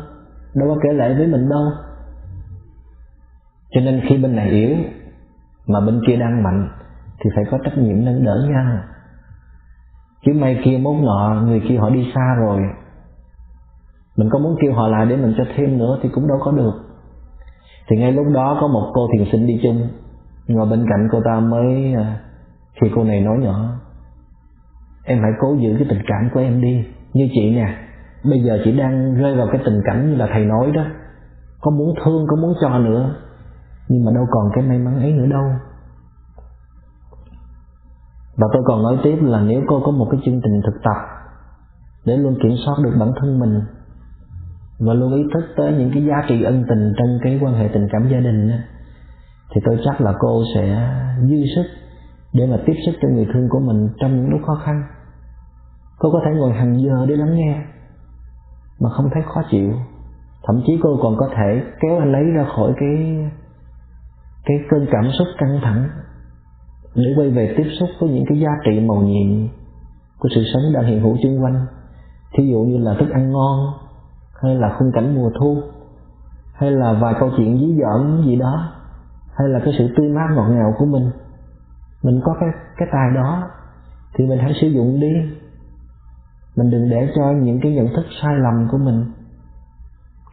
[0.55, 1.65] đâu có kể lệ với mình đâu.
[3.71, 4.77] Cho nên khi bên này yếu,
[5.67, 6.69] mà bên kia đang mạnh,
[7.25, 8.79] thì phải có trách nhiệm nâng đỡ nhau.
[10.27, 12.61] Chứ may kia mốt nọ, người kia họ đi xa rồi
[14.17, 16.51] mình có muốn kêu họ lại để mình cho thêm nữa thì cũng đâu có
[16.51, 16.73] được.
[17.89, 19.89] Thì ngay lúc đó có một cô thiền sinh đi chung,
[20.47, 21.95] ngồi bên cạnh cô ta mới
[22.81, 23.69] thì khi cô này nói nhỏ,
[25.05, 26.85] em hãy cố giữ cái tình cảm của em đi.
[27.13, 27.77] Như chị nè,
[28.25, 30.83] bây giờ chị đang rơi vào cái tình cảnh như là thầy nói đó.
[31.61, 33.15] Có muốn thương, có muốn cho nữa,
[33.89, 35.45] nhưng mà đâu còn cái may mắn ấy nữa đâu.
[38.37, 40.97] Và tôi còn nói tiếp là nếu cô có một cái chương trình thực tập
[42.05, 43.61] để luôn kiểm soát được bản thân mình
[44.87, 47.69] và luôn ý thức tới những cái giá trị ân tình trong cái quan hệ
[47.73, 48.51] tình cảm gia đình
[49.55, 51.67] thì tôi chắc là cô sẽ dư sức
[52.33, 54.83] để mà tiếp sức cho người thương của mình trong những lúc khó khăn.
[55.99, 57.63] Cô có thể ngồi hàng giờ để lắng nghe,
[58.81, 59.73] mà không thấy khó chịu.
[60.43, 63.17] Thậm chí cô còn có thể kéo anh ấy ra khỏi cái
[64.45, 65.89] cái cơn cảm xúc căng thẳng
[66.95, 69.49] để quay về tiếp xúc với những cái giá trị màu nhiệm
[70.19, 71.67] của sự sống đang hiện hữu xung quanh.
[72.33, 73.82] Thí dụ như là thức ăn ngon
[74.43, 75.63] hay là khung cảnh mùa thu,
[76.55, 78.73] hay là vài câu chuyện dí dỏm gì đó,
[79.35, 81.11] hay là cái sự tươi mát ngọt ngào của mình
[82.03, 83.43] mình có cái cái tài đó
[84.15, 85.13] thì mình hãy sử dụng đi.
[86.57, 89.05] Mình đừng để cho những cái nhận thức sai lầm của mình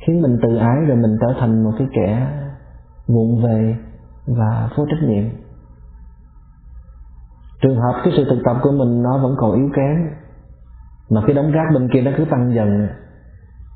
[0.06, 2.28] khiến mình tự ái rồi mình trở thành một cái kẻ
[3.08, 3.76] vụng về
[4.28, 5.24] và vô trách nhiệm.
[7.62, 10.10] Trường hợp cái sự thực tập của mình nó vẫn còn yếu kém,
[11.10, 12.88] mà cái đống rác bên kia nó cứ tăng dần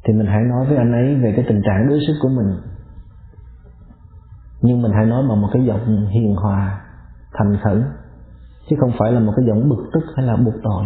[0.04, 2.56] thì mình hãy nói với anh ấy về cái tình trạng đối xử của mình.
[4.62, 6.82] Nhưng mình hãy nói bằng một cái giọng hiền hòa,
[7.34, 7.84] thành khẩn,
[8.70, 10.86] chứ không phải là một cái giọng bực tức hay là buộc tội.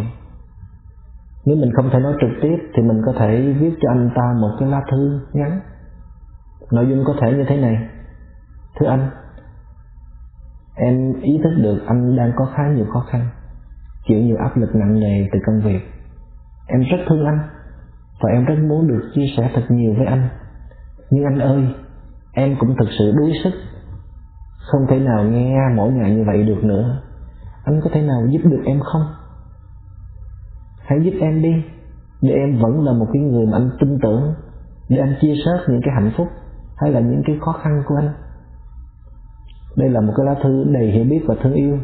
[1.45, 4.33] Nếu mình không thể nói trực tiếp thì mình có thể viết cho anh ta
[4.41, 5.59] một cái lá thư ngắn.
[6.71, 7.89] Nội dung có thể như thế này.
[8.79, 9.09] Thưa anh,
[10.75, 13.27] em ý thức được anh đang có khá nhiều khó khăn,
[14.07, 15.81] chịu nhiều áp lực nặng nề từ công việc.
[16.67, 17.39] Em rất thương anh
[18.21, 20.29] và em rất muốn được chia sẻ thật nhiều với anh.
[21.09, 21.67] Nhưng anh ơi,
[22.33, 23.53] em cũng thực sự đuối sức.
[24.71, 27.01] Không thể nào nghe mỗi ngày như vậy được nữa.
[27.63, 29.03] Anh có thể nào giúp được em không?
[30.79, 31.63] Hãy giúp em đi,
[32.21, 34.33] để em vẫn là một cái người mà anh tin tưởng,
[34.89, 36.27] để anh chia sớt những cái hạnh phúc
[36.77, 38.13] hay là những cái khó khăn của anh.
[39.77, 41.79] Đây là một cái lá thư đầy hiểu biết và thương yêu.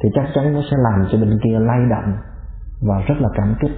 [0.00, 2.16] Thì chắc chắn nó sẽ làm cho bên kia lay động
[2.82, 3.70] và rất là cảm kích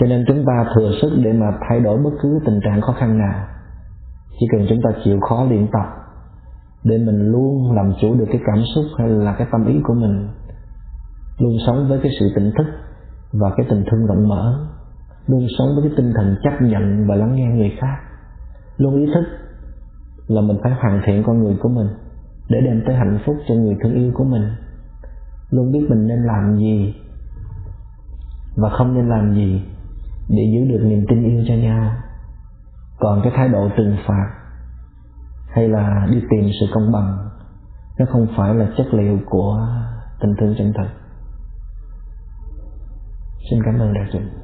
[0.00, 2.92] cho nên chúng ta thừa sức để mà thay đổi bất cứ tình trạng khó
[2.92, 3.46] khăn nào.
[4.40, 5.86] Chỉ cần chúng ta chịu khó luyện tập,
[6.84, 9.94] để mình luôn làm chủ được cái cảm xúc hay là cái tâm ý của
[9.94, 10.28] mình,
[11.38, 12.66] luôn sống với cái sự tỉnh thức
[13.32, 14.68] và cái tình thương rộng mở,
[15.26, 17.96] luôn sống với cái tinh thần chấp nhận và lắng nghe người khác,
[18.76, 19.24] luôn ý thức
[20.28, 21.88] là mình phải hoàn thiện con người của mình
[22.48, 24.42] để đem tới hạnh phúc cho người thương yêu của mình.
[25.50, 26.94] Luôn biết mình nên làm gì
[28.56, 29.62] và không nên làm gì
[30.30, 31.92] để giữ được niềm tin yêu cho nhau
[32.98, 34.30] còn cái thái độ trừng phạt
[35.48, 37.28] hay là đi tìm sự công bằng,
[37.98, 39.68] nó không phải là chất liệu của
[40.20, 40.88] tình thương chân thật.
[43.50, 44.39] Xin cảm ơn đại chúng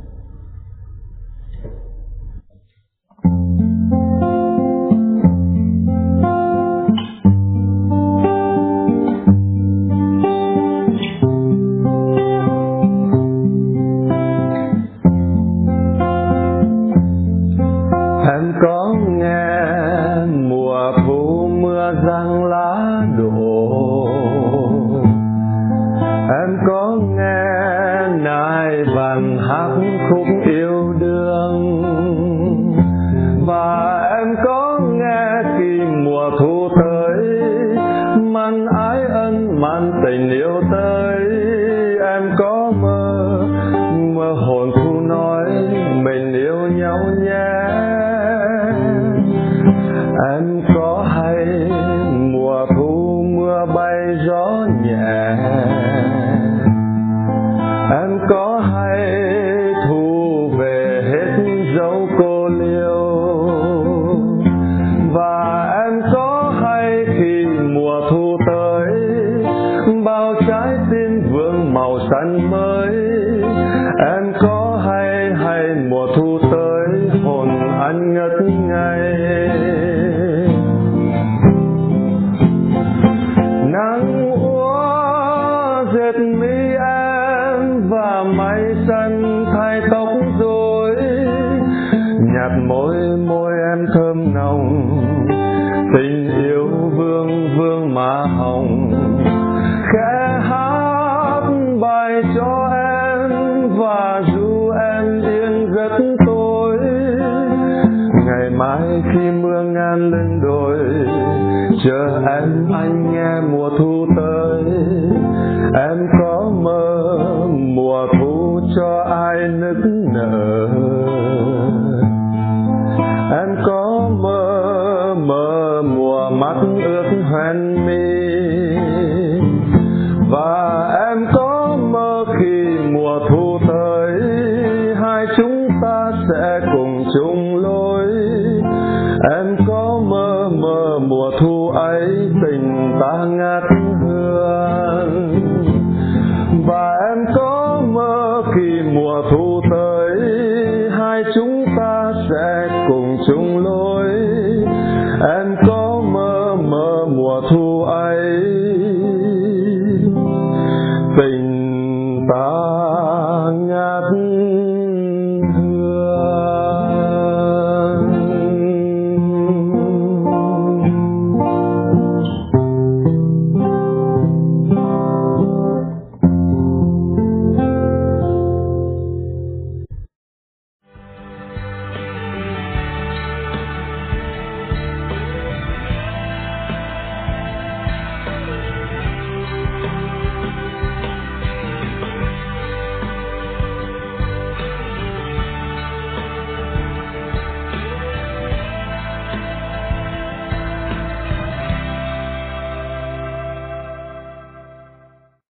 [92.62, 92.96] mỗi